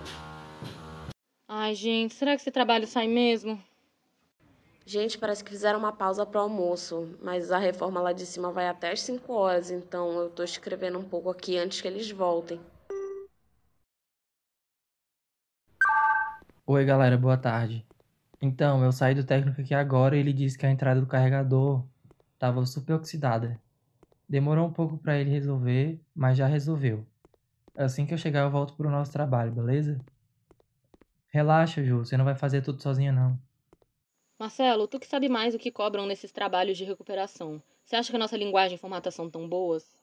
Ai, 1.46 1.74
gente, 1.74 2.14
será 2.14 2.34
que 2.34 2.40
esse 2.40 2.50
trabalho 2.50 2.86
sai 2.86 3.06
mesmo? 3.06 3.62
Gente, 4.84 5.16
parece 5.16 5.44
que 5.44 5.50
fizeram 5.50 5.78
uma 5.78 5.92
pausa 5.92 6.26
pro 6.26 6.40
almoço, 6.40 7.16
mas 7.22 7.52
a 7.52 7.58
reforma 7.58 8.00
lá 8.00 8.12
de 8.12 8.26
cima 8.26 8.50
vai 8.50 8.66
até 8.66 8.90
as 8.90 9.00
5 9.02 9.32
horas, 9.32 9.70
então 9.70 10.18
eu 10.18 10.30
tô 10.30 10.42
escrevendo 10.42 10.98
um 10.98 11.04
pouco 11.04 11.30
aqui 11.30 11.56
antes 11.56 11.80
que 11.80 11.86
eles 11.86 12.10
voltem. 12.10 12.58
Oi, 16.64 16.84
galera, 16.84 17.18
boa 17.18 17.36
tarde. 17.36 17.84
Então, 18.40 18.84
eu 18.84 18.92
saí 18.92 19.16
do 19.16 19.24
técnico 19.24 19.60
aqui 19.60 19.74
agora 19.74 20.16
e 20.16 20.20
ele 20.20 20.32
disse 20.32 20.56
que 20.56 20.64
a 20.64 20.70
entrada 20.70 21.00
do 21.00 21.06
carregador 21.08 21.84
estava 22.34 22.64
super 22.64 22.94
oxidada. 22.94 23.60
Demorou 24.28 24.68
um 24.68 24.72
pouco 24.72 24.96
para 24.96 25.18
ele 25.18 25.28
resolver, 25.28 26.00
mas 26.14 26.38
já 26.38 26.46
resolveu. 26.46 27.04
Assim 27.76 28.06
que 28.06 28.14
eu 28.14 28.18
chegar, 28.18 28.42
eu 28.42 28.50
volto 28.50 28.76
pro 28.76 28.88
nosso 28.88 29.12
trabalho, 29.12 29.50
beleza? 29.50 30.00
Relaxa, 31.28 31.82
Ju, 31.82 31.98
você 31.98 32.16
não 32.16 32.24
vai 32.24 32.36
fazer 32.36 32.62
tudo 32.62 32.80
sozinha, 32.80 33.10
não. 33.10 33.36
Marcelo, 34.38 34.86
tu 34.86 35.00
que 35.00 35.06
sabe 35.06 35.28
mais 35.28 35.56
o 35.56 35.58
que 35.58 35.72
cobram 35.72 36.06
nesses 36.06 36.30
trabalhos 36.30 36.78
de 36.78 36.84
recuperação. 36.84 37.60
Você 37.84 37.96
acha 37.96 38.10
que 38.10 38.16
a 38.16 38.20
nossa 38.20 38.36
linguagem 38.36 38.76
e 38.76 38.78
formatação 38.80 39.28
tão 39.28 39.48
boas? 39.48 39.98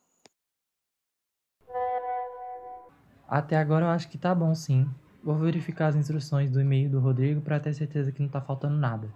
Até 3.30 3.56
agora 3.56 3.86
eu 3.86 3.90
acho 3.90 4.10
que 4.10 4.18
tá 4.18 4.36
bom, 4.36 4.54
sim. 4.54 4.86
Vou 5.24 5.36
verificar 5.36 5.88
as 5.88 5.96
instruções 5.96 6.50
do 6.50 6.62
e-mail 6.62 6.90
do 6.90 7.00
Rodrigo 7.00 7.42
para 7.42 7.60
ter 7.60 7.74
certeza 7.74 8.12
que 8.12 8.22
não 8.22 8.30
tá 8.30 8.40
faltando 8.40 8.78
nada. 8.78 9.10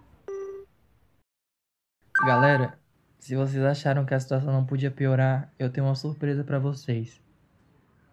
Galera, 2.26 2.78
se 3.18 3.34
vocês 3.34 3.64
acharam 3.64 4.04
que 4.04 4.12
a 4.12 4.20
situação 4.20 4.52
não 4.52 4.66
podia 4.66 4.90
piorar, 4.90 5.50
eu 5.58 5.70
tenho 5.70 5.86
uma 5.86 5.94
surpresa 5.94 6.44
para 6.44 6.58
vocês. 6.58 7.20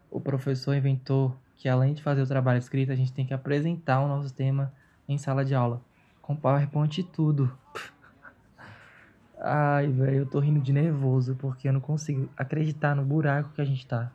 O 0.10 0.22
professor 0.22 0.74
inventou 0.74 1.38
que 1.58 1.68
além 1.68 1.94
de 1.94 2.02
fazer 2.02 2.22
o 2.22 2.28
trabalho 2.28 2.60
escrito, 2.60 2.92
a 2.92 2.96
gente 2.96 3.14
tem 3.14 3.26
que 3.26 3.34
apresentar 3.34 4.00
o 4.02 4.08
nosso 4.08 4.34
tema 4.34 4.74
em 5.08 5.18
sala 5.18 5.44
de 5.44 5.54
aula 5.54 5.82
com 6.22 6.36
PowerPoint 6.36 6.98
e 6.98 7.04
tudo. 7.04 7.52
Ai, 9.38 9.88
velho, 9.88 10.20
eu 10.20 10.26
tô 10.26 10.40
rindo 10.40 10.62
de 10.62 10.72
nervoso 10.72 11.36
porque 11.36 11.68
eu 11.68 11.74
não 11.74 11.82
consigo 11.82 12.30
acreditar 12.38 12.96
no 12.96 13.04
buraco 13.04 13.52
que 13.54 13.62
a 13.62 13.66
gente 13.66 13.86
tá. 13.86 14.12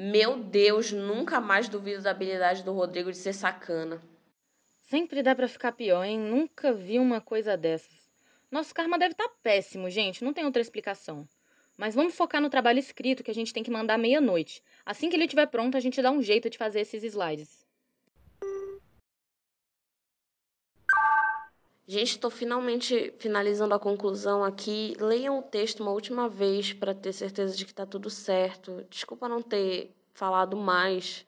Meu 0.00 0.38
Deus, 0.38 0.92
nunca 0.92 1.40
mais 1.40 1.68
duvido 1.68 2.04
da 2.04 2.12
habilidade 2.12 2.62
do 2.62 2.72
Rodrigo 2.72 3.10
de 3.10 3.16
ser 3.16 3.32
sacana. 3.32 4.00
Sempre 4.82 5.24
dá 5.24 5.34
pra 5.34 5.48
ficar 5.48 5.72
pior, 5.72 6.04
hein? 6.04 6.16
Nunca 6.20 6.72
vi 6.72 7.00
uma 7.00 7.20
coisa 7.20 7.56
dessas. 7.56 8.08
Nosso 8.48 8.72
karma 8.72 8.96
deve 8.96 9.14
estar 9.14 9.26
tá 9.26 9.34
péssimo, 9.42 9.90
gente, 9.90 10.22
não 10.22 10.32
tem 10.32 10.44
outra 10.44 10.62
explicação. 10.62 11.28
Mas 11.76 11.96
vamos 11.96 12.14
focar 12.14 12.40
no 12.40 12.48
trabalho 12.48 12.78
escrito 12.78 13.24
que 13.24 13.30
a 13.32 13.34
gente 13.34 13.52
tem 13.52 13.64
que 13.64 13.72
mandar 13.72 13.98
meia-noite. 13.98 14.62
Assim 14.86 15.10
que 15.10 15.16
ele 15.16 15.24
estiver 15.24 15.46
pronto, 15.46 15.76
a 15.76 15.80
gente 15.80 16.00
dá 16.00 16.12
um 16.12 16.22
jeito 16.22 16.48
de 16.48 16.56
fazer 16.56 16.82
esses 16.82 17.02
slides. 17.02 17.66
Gente, 21.90 22.10
estou 22.10 22.30
finalmente 22.30 23.14
finalizando 23.18 23.74
a 23.74 23.78
conclusão 23.78 24.44
aqui. 24.44 24.94
Leiam 25.00 25.38
o 25.38 25.42
texto 25.42 25.80
uma 25.80 25.90
última 25.90 26.28
vez 26.28 26.70
para 26.70 26.94
ter 26.94 27.14
certeza 27.14 27.56
de 27.56 27.64
que 27.64 27.70
está 27.70 27.86
tudo 27.86 28.10
certo. 28.10 28.84
Desculpa 28.90 29.26
não 29.26 29.40
ter 29.40 29.96
falado 30.12 30.54
mais. 30.54 31.26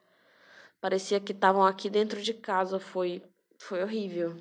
Parecia 0.79 1.19
que 1.19 1.33
estavam 1.33 1.65
aqui 1.65 1.89
dentro 1.89 2.21
de 2.21 2.35
casa. 2.35 2.79
Foi, 2.79 3.23
foi 3.57 3.83
horrível. 3.83 4.37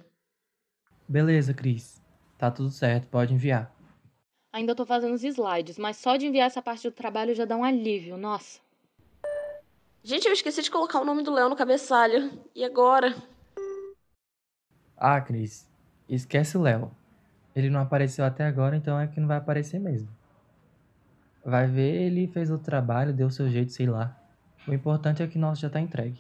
Beleza, 1.08 1.54
Cris. 1.54 2.02
Tá 2.38 2.52
tudo 2.52 2.70
certo, 2.70 3.08
pode 3.08 3.34
enviar. 3.34 3.74
Ainda 4.52 4.74
estou 4.74 4.86
fazendo 4.86 5.14
os 5.14 5.24
slides, 5.24 5.78
mas 5.78 5.96
só 5.96 6.18
de 6.18 6.28
enviar 6.28 6.48
essa 6.48 6.62
parte 6.62 6.90
do 6.90 6.94
trabalho 6.94 7.34
já 7.34 7.46
dá 7.46 7.56
um 7.56 7.64
alívio, 7.64 8.18
nossa. 8.18 8.60
Gente, 10.04 10.28
eu 10.28 10.34
esqueci 10.34 10.62
de 10.62 10.72
colocar 10.72 11.00
o 11.00 11.06
nome 11.06 11.24
do 11.24 11.32
Léo 11.32 11.48
no 11.48 11.56
cabeçalho. 11.56 12.30
E 12.54 12.66
agora? 12.66 13.16
Ah, 14.98 15.22
Cris, 15.22 15.69
Esquece 16.10 16.58
o 16.58 16.62
Léo. 16.62 16.92
Ele 17.56 17.70
não 17.70 17.80
apareceu 17.80 18.26
até 18.26 18.44
agora, 18.44 18.76
então 18.76 19.00
é 19.00 19.06
que 19.06 19.20
não 19.20 19.28
vai 19.28 19.38
aparecer 19.38 19.80
mesmo. 19.80 20.10
Vai 21.46 21.68
ver, 21.68 22.02
ele 22.02 22.28
fez 22.28 22.50
o 22.50 22.58
trabalho, 22.58 23.14
deu 23.14 23.28
o 23.28 23.32
seu 23.32 23.48
jeito, 23.48 23.72
sei 23.72 23.86
lá. 23.86 24.18
O 24.68 24.74
importante 24.74 25.22
é 25.22 25.28
que 25.28 25.38
nosso 25.38 25.62
já 25.62 25.70
tá 25.70 25.80
entregue. 25.80 26.20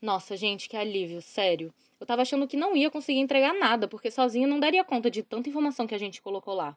Nossa, 0.00 0.36
gente, 0.36 0.68
que 0.68 0.76
alívio, 0.76 1.22
sério. 1.22 1.72
Eu 1.98 2.06
tava 2.06 2.22
achando 2.22 2.46
que 2.46 2.56
não 2.56 2.76
ia 2.76 2.90
conseguir 2.90 3.20
entregar 3.20 3.52
nada, 3.54 3.88
porque 3.88 4.10
sozinha 4.10 4.46
não 4.46 4.60
daria 4.60 4.84
conta 4.84 5.10
de 5.10 5.22
tanta 5.22 5.48
informação 5.48 5.86
que 5.86 5.94
a 5.94 5.98
gente 5.98 6.22
colocou 6.22 6.54
lá. 6.54 6.76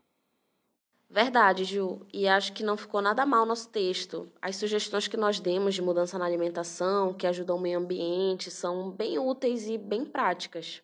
Verdade, 1.10 1.63
Ju. 1.63 2.02
E 2.12 2.28
acho 2.28 2.54
que 2.54 2.63
não 2.63 2.76
ficou 2.76 3.02
nada 3.02 3.26
mal 3.26 3.46
nosso 3.46 3.69
texto. 3.69 4.32
As 4.41 4.56
sugestões 4.56 5.08
que 5.08 5.15
nós 5.15 5.39
demos 5.39 5.76
de 5.76 5.82
mudança 5.82 6.17
na 6.17 6.26
alimentação, 6.26 7.13
que 7.13 7.28
ajudam 7.28 7.58
o 7.58 7.62
meio 7.62 7.80
ambiente, 7.80 8.50
são 8.50 8.89
bem 8.89 9.19
úteis 9.19 9.69
e 9.69 9.78
bem 9.78 10.04
práticas. 10.04 10.82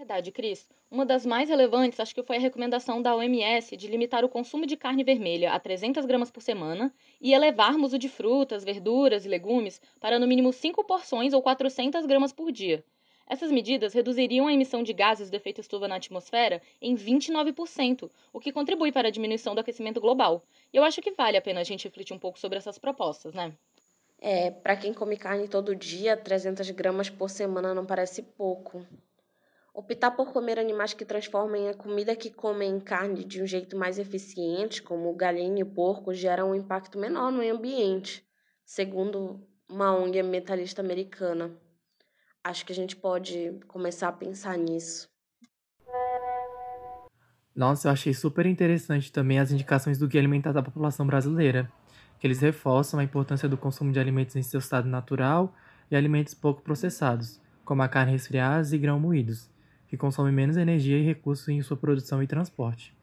Verdade, 0.00 0.32
Cris. 0.32 0.66
Uma 0.90 1.04
das 1.04 1.26
mais 1.26 1.50
relevantes, 1.50 2.00
acho 2.00 2.14
que 2.14 2.22
foi 2.22 2.38
a 2.38 2.40
recomendação 2.40 3.02
da 3.02 3.14
OMS 3.14 3.76
de 3.76 3.86
limitar 3.86 4.24
o 4.24 4.30
consumo 4.30 4.64
de 4.64 4.74
carne 4.74 5.04
vermelha 5.04 5.52
a 5.52 5.60
300 5.60 6.06
gramas 6.06 6.30
por 6.30 6.40
semana 6.40 6.90
e 7.20 7.34
elevarmos 7.34 7.92
o 7.92 7.98
de 7.98 8.08
frutas, 8.08 8.64
verduras 8.64 9.26
e 9.26 9.28
legumes 9.28 9.78
para 10.00 10.18
no 10.18 10.26
mínimo 10.26 10.54
5 10.54 10.82
porções 10.84 11.34
ou 11.34 11.42
400 11.42 12.06
gramas 12.06 12.32
por 12.32 12.50
dia. 12.50 12.82
Essas 13.26 13.52
medidas 13.52 13.92
reduziriam 13.92 14.46
a 14.46 14.54
emissão 14.54 14.82
de 14.82 14.94
gases 14.94 15.28
do 15.28 15.36
efeito 15.36 15.60
estufa 15.60 15.86
na 15.86 15.96
atmosfera 15.96 16.62
em 16.80 16.96
29%, 16.96 18.10
o 18.32 18.40
que 18.40 18.52
contribui 18.52 18.90
para 18.90 19.08
a 19.08 19.12
diminuição 19.12 19.54
do 19.54 19.60
aquecimento 19.60 20.00
global. 20.00 20.42
E 20.72 20.78
eu 20.78 20.82
acho 20.82 21.02
que 21.02 21.10
vale 21.10 21.36
a 21.36 21.42
pena 21.42 21.60
a 21.60 21.64
gente 21.64 21.84
refletir 21.84 22.14
um 22.14 22.18
pouco 22.18 22.38
sobre 22.38 22.56
essas 22.56 22.78
propostas, 22.78 23.34
né? 23.34 23.52
É, 24.18 24.50
para 24.50 24.76
quem 24.76 24.94
come 24.94 25.18
carne 25.18 25.46
todo 25.46 25.76
dia, 25.76 26.16
300 26.16 26.70
gramas 26.70 27.10
por 27.10 27.28
semana 27.28 27.74
não 27.74 27.84
parece 27.84 28.22
pouco. 28.22 28.82
Optar 29.72 30.10
por 30.10 30.32
comer 30.32 30.58
animais 30.58 30.92
que 30.92 31.04
transformem 31.04 31.68
a 31.68 31.74
comida 31.74 32.16
que 32.16 32.28
comem 32.28 32.76
em 32.76 32.80
carne 32.80 33.24
de 33.24 33.40
um 33.40 33.46
jeito 33.46 33.76
mais 33.76 34.00
eficiente, 34.00 34.82
como 34.82 35.14
galinha 35.14 35.62
e 35.62 35.64
porco, 35.64 36.12
gera 36.12 36.44
um 36.44 36.54
impacto 36.54 36.98
menor 36.98 37.30
no 37.30 37.38
meio 37.38 37.54
ambiente, 37.54 38.26
segundo 38.64 39.46
uma 39.68 39.96
ONG 39.96 40.18
ambientalista 40.18 40.82
americana. 40.82 41.52
Acho 42.42 42.66
que 42.66 42.72
a 42.72 42.74
gente 42.74 42.96
pode 42.96 43.60
começar 43.68 44.08
a 44.08 44.12
pensar 44.12 44.58
nisso. 44.58 45.08
Nossa, 47.54 47.86
eu 47.86 47.92
achei 47.92 48.12
super 48.12 48.46
interessante 48.46 49.12
também 49.12 49.38
as 49.38 49.52
indicações 49.52 49.98
do 49.98 50.08
Guia 50.08 50.20
Alimentar 50.20 50.52
da 50.52 50.62
população 50.62 51.06
brasileira, 51.06 51.70
que 52.18 52.26
eles 52.26 52.40
reforçam 52.40 52.98
a 52.98 53.04
importância 53.04 53.48
do 53.48 53.56
consumo 53.56 53.92
de 53.92 54.00
alimentos 54.00 54.34
em 54.34 54.42
seu 54.42 54.58
estado 54.58 54.88
natural 54.88 55.54
e 55.90 55.94
alimentos 55.94 56.34
pouco 56.34 56.60
processados, 56.60 57.40
como 57.64 57.82
a 57.82 57.88
carne 57.88 58.12
resfriada 58.12 58.74
e 58.74 58.78
grão 58.78 58.98
moídos 58.98 59.48
que 59.90 59.96
consome 59.96 60.30
menos 60.30 60.56
energia 60.56 60.96
e 60.96 61.02
recursos 61.02 61.48
em 61.48 61.60
sua 61.62 61.76
produção 61.76 62.22
e 62.22 62.26
transporte. 62.26 62.94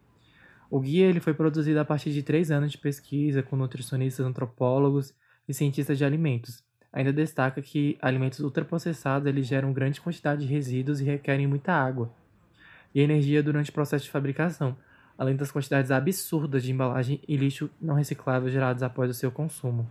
O 0.72 0.80
guia 0.80 1.06
ele 1.06 1.20
foi 1.20 1.34
produzido 1.34 1.78
a 1.82 1.86
partir 1.86 2.14
de 2.14 2.24
três 2.24 2.50
anos 2.50 2.72
de 2.72 2.78
pesquisa 2.78 3.44
com 3.44 3.58
nutricionistas, 3.58 4.26
antropólogos 4.26 5.14
e 5.48 5.54
cientistas 5.54 5.98
de 5.98 6.06
alimentos. 6.06 6.64
Ainda 6.92 7.12
destaca 7.12 7.62
que 7.62 7.98
alimentos 8.02 8.40
ultraprocessados 8.40 9.28
eles 9.28 9.46
geram 9.46 9.74
grande 9.74 10.00
quantidade 10.00 10.48
de 10.48 10.54
resíduos 10.54 11.02
e 11.02 11.04
requerem 11.04 11.46
muita 11.46 11.74
água 11.74 12.10
e 12.96 13.02
energia 13.02 13.44
durante 13.44 13.70
o 13.70 13.74
processo 13.74 14.06
de 14.06 14.12
fabricação, 14.12 14.78
além 15.18 15.36
das 15.36 15.52
quantidades 15.52 15.92
absurdas 15.92 16.64
de 16.64 16.72
embalagem 16.72 17.22
e 17.28 17.36
lixo 17.36 17.70
não 17.82 17.96
reciclável 17.96 18.50
gerados 18.50 18.82
após 18.82 19.12
o 19.12 19.14
seu 19.14 19.30
consumo. 19.30 19.90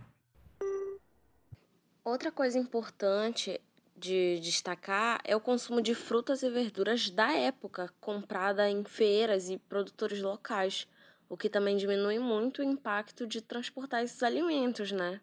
Outra 2.03 2.31
coisa 2.31 2.57
importante 2.57 3.61
de 3.97 4.39
destacar 4.39 5.19
é 5.23 5.35
o 5.35 5.41
consumo 5.41 5.81
de 5.81 5.95
frutas 5.95 6.43
e 6.43 6.49
verduras 6.49 7.09
da 7.09 7.33
época, 7.33 7.91
comprada 7.99 8.69
em 8.69 8.83
feiras 8.83 9.49
e 9.49 9.57
produtores 9.57 10.21
locais, 10.21 10.87
o 11.27 11.35
que 11.35 11.49
também 11.49 11.75
diminui 11.75 12.19
muito 12.19 12.61
o 12.61 12.63
impacto 12.63 13.25
de 13.25 13.41
transportar 13.41 14.03
esses 14.03 14.21
alimentos, 14.21 14.91
né? 14.91 15.19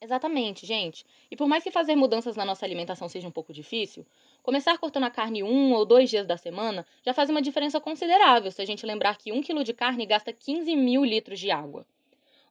Exatamente, 0.00 0.66
gente. 0.66 1.06
E 1.30 1.36
por 1.36 1.46
mais 1.46 1.62
que 1.62 1.70
fazer 1.70 1.94
mudanças 1.94 2.34
na 2.36 2.44
nossa 2.44 2.66
alimentação 2.66 3.08
seja 3.08 3.28
um 3.28 3.30
pouco 3.30 3.52
difícil, 3.52 4.04
começar 4.42 4.76
cortando 4.78 5.04
a 5.04 5.10
carne 5.10 5.44
um 5.44 5.72
ou 5.72 5.84
dois 5.84 6.10
dias 6.10 6.26
da 6.26 6.36
semana 6.36 6.84
já 7.04 7.14
faz 7.14 7.30
uma 7.30 7.40
diferença 7.40 7.80
considerável 7.80 8.50
se 8.50 8.60
a 8.60 8.64
gente 8.64 8.84
lembrar 8.84 9.16
que 9.16 9.30
um 9.30 9.40
quilo 9.40 9.62
de 9.62 9.72
carne 9.72 10.04
gasta 10.04 10.32
15 10.32 10.74
mil 10.74 11.04
litros 11.04 11.38
de 11.38 11.50
água. 11.52 11.86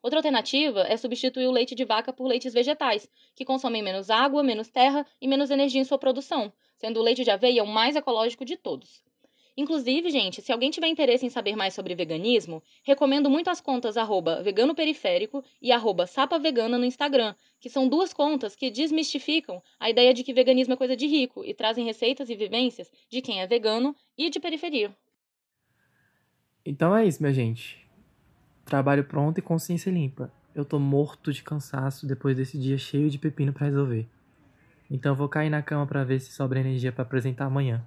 Outra 0.02 0.18
alternativa 0.18 0.80
é 0.88 0.96
substituir 0.96 1.46
o 1.46 1.52
leite 1.52 1.76
de 1.76 1.84
vaca 1.84 2.12
por 2.12 2.26
leites 2.26 2.52
vegetais, 2.52 3.08
que 3.36 3.44
consomem 3.44 3.82
menos 3.82 4.10
água, 4.10 4.42
menos 4.42 4.68
terra 4.68 5.06
e 5.20 5.28
menos 5.28 5.48
energia 5.48 5.80
em 5.80 5.84
sua 5.84 5.96
produção, 5.96 6.52
sendo 6.76 6.98
o 6.98 7.02
leite 7.02 7.22
de 7.22 7.30
aveia 7.30 7.62
o 7.62 7.68
mais 7.68 7.94
ecológico 7.94 8.44
de 8.44 8.56
todos. 8.56 9.04
Inclusive, 9.56 10.10
gente, 10.10 10.40
se 10.40 10.50
alguém 10.50 10.70
tiver 10.70 10.88
interesse 10.88 11.26
em 11.26 11.30
saber 11.30 11.54
mais 11.54 11.74
sobre 11.74 11.94
veganismo, 11.94 12.62
recomendo 12.82 13.28
muito 13.28 13.50
as 13.50 13.60
contas 13.60 13.96
veganoperiférico 14.42 15.44
e 15.60 15.70
sapavegana 16.06 16.78
no 16.78 16.86
Instagram, 16.86 17.34
que 17.60 17.68
são 17.68 17.86
duas 17.86 18.14
contas 18.14 18.56
que 18.56 18.70
desmistificam 18.70 19.62
a 19.78 19.90
ideia 19.90 20.14
de 20.14 20.24
que 20.24 20.32
veganismo 20.32 20.72
é 20.74 20.76
coisa 20.76 20.96
de 20.96 21.06
rico 21.06 21.44
e 21.44 21.52
trazem 21.52 21.84
receitas 21.84 22.30
e 22.30 22.34
vivências 22.34 22.90
de 23.10 23.20
quem 23.20 23.42
é 23.42 23.46
vegano 23.46 23.94
e 24.16 24.30
de 24.30 24.40
periferia. 24.40 24.90
Então 26.64 26.96
é 26.96 27.06
isso, 27.06 27.22
minha 27.22 27.34
gente. 27.34 27.81
Trabalho 28.72 29.04
pronto 29.04 29.36
e 29.36 29.42
consciência 29.42 29.90
limpa. 29.90 30.32
Eu 30.54 30.64
tô 30.64 30.78
morto 30.78 31.30
de 31.30 31.42
cansaço 31.42 32.06
depois 32.06 32.34
desse 32.34 32.58
dia 32.58 32.78
cheio 32.78 33.10
de 33.10 33.18
pepino 33.18 33.52
para 33.52 33.66
resolver. 33.66 34.08
Então 34.90 35.14
vou 35.14 35.28
cair 35.28 35.50
na 35.50 35.60
cama 35.60 35.86
para 35.86 36.02
ver 36.04 36.20
se 36.20 36.32
sobra 36.32 36.58
energia 36.58 36.90
para 36.90 37.02
apresentar 37.02 37.44
amanhã. 37.44 37.86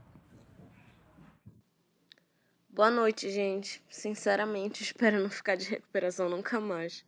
Boa 2.69 2.91
noite, 2.91 3.31
gente. 3.31 3.81
Sinceramente, 3.89 4.83
espero 4.85 5.23
não 5.23 5.29
ficar 5.31 5.55
de 5.55 5.67
recuperação 5.67 6.29
nunca 6.29 6.59
mais. 6.59 7.03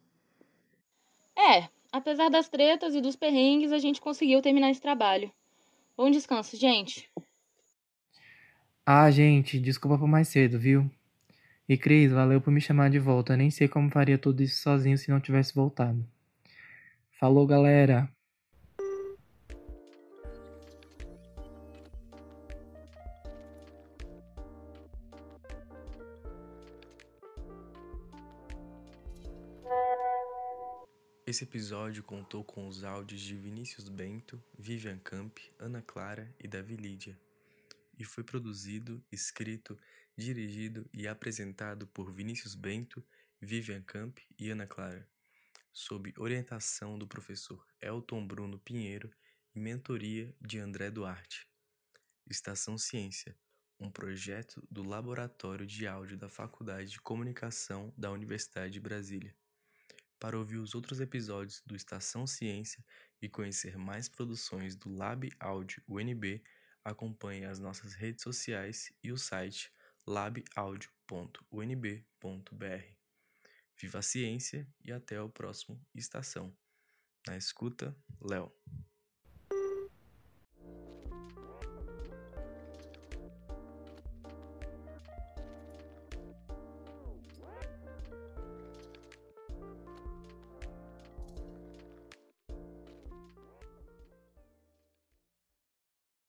É, 1.37 1.69
apesar 1.91 2.29
das 2.29 2.49
tretas 2.49 2.95
e 2.95 2.99
dos 2.99 3.15
perrengues, 3.15 3.71
a 3.71 3.77
gente 3.77 4.01
conseguiu 4.01 4.41
terminar 4.41 4.71
esse 4.71 4.81
trabalho. 4.81 5.31
Bom 5.95 6.09
descanso, 6.09 6.57
gente. 6.57 7.07
Ah, 8.83 9.11
gente, 9.11 9.59
desculpa 9.59 9.99
por 9.99 10.07
mais 10.07 10.29
cedo, 10.29 10.57
viu? 10.57 10.89
E 11.69 11.77
Cris, 11.77 12.13
valeu 12.13 12.39
por 12.39 12.49
me 12.49 12.61
chamar 12.61 12.89
de 12.89 12.97
volta. 12.97 13.35
Nem 13.35 13.51
sei 13.51 13.67
como 13.67 13.91
faria 13.91 14.17
tudo 14.17 14.41
isso 14.41 14.61
sozinho 14.61 14.97
se 14.97 15.11
não 15.11 15.19
tivesse 15.19 15.53
voltado. 15.53 16.07
Falou, 17.19 17.45
galera! 17.45 18.09
Esse 31.25 31.43
episódio 31.43 32.01
contou 32.01 32.45
com 32.45 32.69
os 32.69 32.85
áudios 32.85 33.19
de 33.19 33.35
Vinícius 33.35 33.89
Bento, 33.89 34.41
Vivian 34.57 34.97
Camp, 34.99 35.37
Ana 35.59 35.81
Clara 35.81 36.33
e 36.39 36.47
Davi 36.47 36.77
Lídia, 36.77 37.19
e 37.99 38.05
foi 38.05 38.23
produzido, 38.23 39.03
escrito, 39.11 39.77
dirigido 40.17 40.89
e 40.91 41.07
apresentado 41.07 41.85
por 41.87 42.11
Vinícius 42.11 42.55
Bento, 42.55 43.05
Vivian 43.39 43.83
Camp 43.83 44.17
e 44.39 44.49
Ana 44.49 44.65
Clara, 44.65 45.07
sob 45.71 46.11
orientação 46.17 46.97
do 46.97 47.07
professor 47.07 47.63
Elton 47.79 48.25
Bruno 48.25 48.57
Pinheiro 48.57 49.13
e 49.53 49.59
mentoria 49.59 50.35
de 50.41 50.57
André 50.57 50.89
Duarte. 50.89 51.47
Estação 52.27 52.79
Ciência, 52.79 53.37
um 53.79 53.91
projeto 53.91 54.67
do 54.71 54.81
Laboratório 54.81 55.67
de 55.67 55.85
Áudio 55.85 56.17
da 56.17 56.27
Faculdade 56.27 56.89
de 56.89 56.99
Comunicação 56.99 57.93
da 57.95 58.11
Universidade 58.11 58.73
de 58.73 58.79
Brasília. 58.79 59.35
Para 60.19 60.37
ouvir 60.37 60.57
os 60.57 60.73
outros 60.73 60.99
episódios 60.99 61.61
do 61.63 61.75
Estação 61.75 62.25
Ciência 62.25 62.83
e 63.21 63.29
conhecer 63.29 63.77
mais 63.77 64.09
produções 64.09 64.75
do 64.75 64.89
Lab 64.89 65.29
Áudio 65.39 65.83
UNB, 65.87 66.43
acompanhe 66.83 67.45
as 67.45 67.59
nossas 67.59 67.93
redes 67.93 68.23
sociais 68.23 68.91
e 69.03 69.11
o 69.11 69.17
site 69.17 69.71
labaudio.unb.br. 70.07 72.97
Viva 73.79 73.99
a 73.99 74.01
ciência 74.01 74.67
e 74.83 74.91
até 74.91 75.21
o 75.21 75.29
próximo 75.29 75.79
Estação. 75.93 76.51
Na 77.27 77.37
escuta, 77.37 77.95
Léo. 78.21 78.51